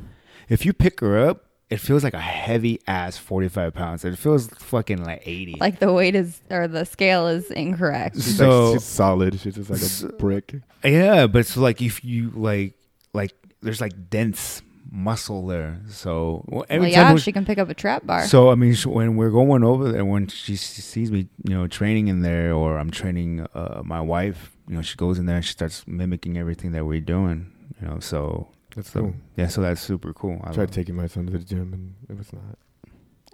[0.50, 4.04] If you pick her up, it feels like a heavy ass 45 pounds.
[4.04, 5.56] It feels fucking like 80.
[5.58, 8.16] Like the weight is, or the scale is incorrect.
[8.16, 9.40] She's So- like, she's solid.
[9.40, 10.54] She's just like a So- brick.
[10.84, 12.74] yeah, but it's like if you like,
[13.14, 13.32] like,
[13.62, 14.60] there's like dense
[14.90, 15.80] muscle there.
[15.88, 18.24] So well, Well, every yeah, time we- she can pick up a trap bar.
[18.26, 21.66] So I mean, sh- when we're going over there, when she sees me, you know,
[21.66, 25.36] training in there, or I'm training uh, my wife, you know, she goes in there
[25.36, 27.98] and she starts mimicking everything that we're doing, you know.
[28.00, 29.14] So That's so cool.
[29.36, 30.40] yeah, so that's super cool.
[30.44, 32.58] I I tried taking my son to the gym and it was not.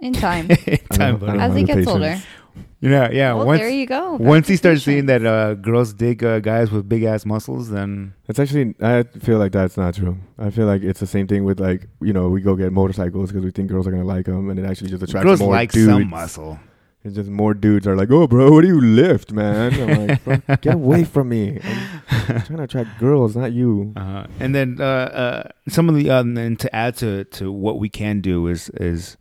[0.01, 0.47] In time.
[0.49, 0.83] it.
[0.91, 1.87] I Time, don't- I As he gets patience.
[1.89, 2.17] older.
[2.81, 3.33] yeah, yeah.
[3.33, 4.17] well, once there you go.
[4.17, 7.69] Back once he starts seeing that uh, girls dig uh, guys with big ass muscles,
[7.69, 8.73] then That's actually.
[8.81, 10.17] I feel like that's not true.
[10.37, 13.29] I feel like it's the same thing with like you know we go get motorcycles
[13.31, 15.51] because we think girls are gonna like them, and it actually just attracts girls more
[15.51, 15.87] like dudes.
[15.91, 16.59] some muscle.
[17.01, 20.61] It's just more dudes are like, "Oh, bro, what do you lift, man?" I'm like,
[20.61, 21.59] "Get away from me!
[22.11, 26.09] I'm trying to attract girls, not you." Uh, and then uh, uh, some of the
[26.09, 29.15] um, and to add to to what we can do is is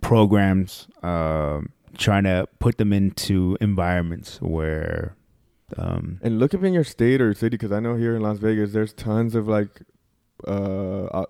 [0.00, 5.16] programs um trying to put them into environments where
[5.76, 8.38] um, And look up in your state or city because I know here in Las
[8.38, 9.82] Vegas, there's tons of like
[10.46, 11.26] uh, uh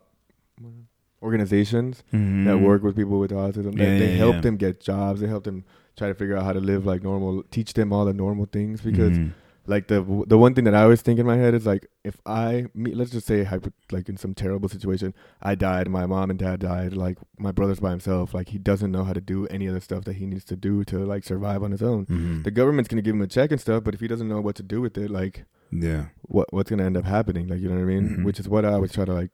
[1.20, 2.62] organizations that mhm.
[2.62, 3.76] work with people with autism.
[3.76, 4.40] They, Yeah, they yeah, help yeah.
[4.42, 5.20] them get jobs.
[5.20, 5.64] They help them
[5.96, 7.42] try to figure out how to live like normal.
[7.50, 9.32] Teach them all the normal things because Mhm.
[9.68, 12.16] Like the the one thing that I always think in my head is like if
[12.26, 13.46] I me, let's just say
[13.92, 17.80] like in some terrible situation I died my mom and dad died like my brother's
[17.80, 20.26] by himself like he doesn't know how to do any of the stuff that he
[20.26, 22.06] needs to do to like survive on his own.
[22.06, 22.44] Mhm.
[22.44, 24.56] the government's gonna give him a check and stuff but if he doesn't know what
[24.56, 26.06] to do with it like yeah.
[26.22, 27.46] what what's gonna end up happening?
[27.48, 28.08] Like you know what I mean?
[28.08, 28.24] Mhm.
[28.24, 29.30] which is what I always try to like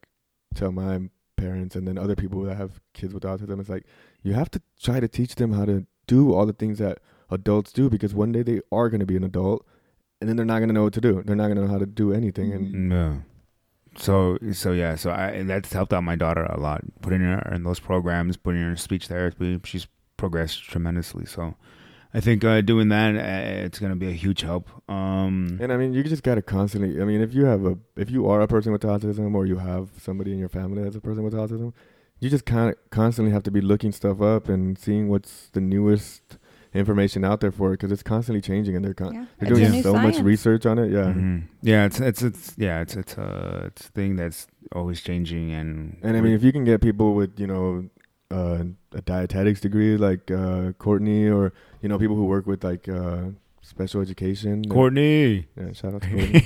[0.55, 3.61] tell my parents and then other people that have kids with autism.
[3.61, 3.85] It's like
[4.23, 6.99] you have to try to teach them how to do all the things that
[7.31, 9.67] adults do because one day they are going to be an adult
[10.21, 11.69] and then they're not going to know what to do they're not going to know
[11.69, 13.15] how to do anything and Yeah.
[13.97, 16.83] So so yeah, so I and that's helped out my daughter a lot.
[17.01, 19.87] Putting her in those programs, putting her in speech therapy, she's
[20.17, 21.27] progressed tremendously.
[21.27, 21.55] So
[22.13, 24.69] I think uh, doing that, uh, it's gonna be a huge help.
[24.89, 27.79] Um, and i mean you just got to constantly i mean if you have a
[27.97, 30.97] if you are a person with autism or you have somebody in your family that's
[30.97, 31.73] a person with autism
[32.21, 35.61] you just kind of constantly have to be looking stuff up and seeing what's the
[35.61, 36.39] newest
[36.75, 39.59] information out there for it because it's constantly changing and they're con- Yeah, they're it's
[39.61, 41.45] doing new so much research on it yeah mhm.
[41.63, 45.97] yeah, it's it's it's yeah, it's it's a it's a thing that's always changing and
[46.03, 47.89] And I mean, if you can get people with, you know,
[48.31, 51.53] uh, a dietetics degree like uh, Courtney, or
[51.83, 53.27] you know, people who work with like uh,
[53.63, 54.65] special education.
[54.69, 55.47] Courtney.
[55.57, 56.43] yeah, shout out to Courtney.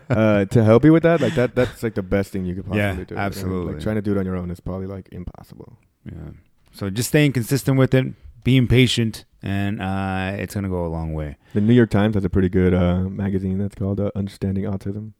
[0.10, 2.64] uh, to help you with that, like that, that's like the best thing you could
[2.66, 3.06] possibly Yeah, do.
[3.10, 3.22] you know?
[3.22, 3.72] absolutely.
[3.74, 5.78] Like trying to do it on your own is probably like impossible.
[6.04, 6.30] yeah.
[6.72, 8.06] So just staying consistent with it,
[8.44, 11.36] being patient, and uh, it's gonna go a long way.
[11.54, 15.12] The New York Times has a pretty good uh, magazine that's called uh, Understanding Autism.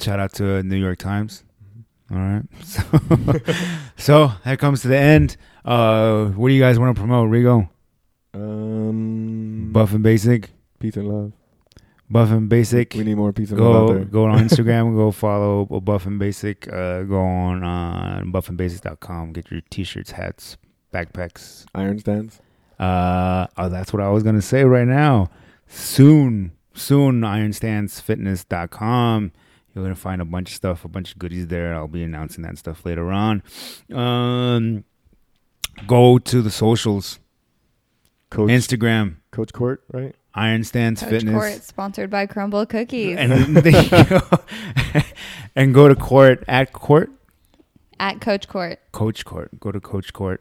[0.00, 1.44] Shout out to New York Times.
[2.10, 2.42] All right.
[2.64, 2.82] So,
[3.96, 5.36] so that comes to the end.
[5.64, 7.68] Uh, what do you guys want to promote, Rigo?
[8.34, 10.50] Um, Buff and Basic.
[10.78, 11.32] peace and love.
[12.10, 12.94] Buff and Basic.
[12.94, 14.04] We need more peace and love out Go there.
[14.04, 14.94] go on Instagram.
[14.94, 16.66] go follow Buff and Basic.
[16.72, 19.32] Uh, go on uh, buffandbasic.com.
[19.32, 20.56] Get your t-shirts, hats,
[20.92, 21.64] backpacks.
[21.74, 22.40] Iron stands.
[22.78, 25.30] Uh, oh, that's what I was gonna say right now.
[25.68, 29.32] Soon, soon ironstandsfitness.com.
[29.74, 31.74] You're gonna find a bunch of stuff, a bunch of goodies there.
[31.74, 33.42] I'll be announcing that stuff later on.
[33.92, 34.84] Um,
[35.86, 37.18] go to the socials,
[38.30, 40.14] Coach Instagram, Coach Court, right?
[40.34, 41.34] Iron Stands Coach Fitness.
[41.34, 43.16] Court, sponsored by Crumbl Cookies.
[43.16, 44.20] and then you go,
[45.56, 47.10] and go to court at court
[48.02, 48.76] at Coach Court.
[48.92, 50.40] coach court go to coach court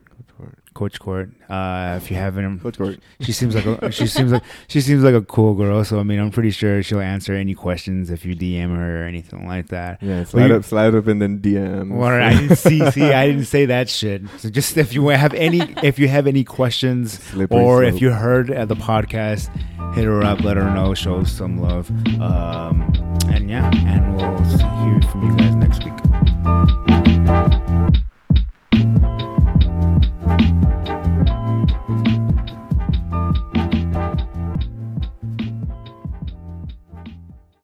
[0.74, 1.30] Coach Court.
[1.50, 2.98] uh if you haven't Coach Court.
[3.20, 6.04] she seems like a, she seems like she seems like a cool girl so i
[6.10, 9.68] mean i'm pretty sure she'll answer any questions if you dm her or anything like
[9.68, 11.92] that Yeah, slide you- up, slide up, and then DM.
[12.00, 14.24] well, I didn't see, see, I didn't say that shit.
[14.38, 18.10] So just if you have any, if you have any questions, Slippery or if you
[18.12, 19.50] heard at the podcast,
[19.96, 21.86] hit her up, let her know, show some love.
[22.22, 22.88] Um,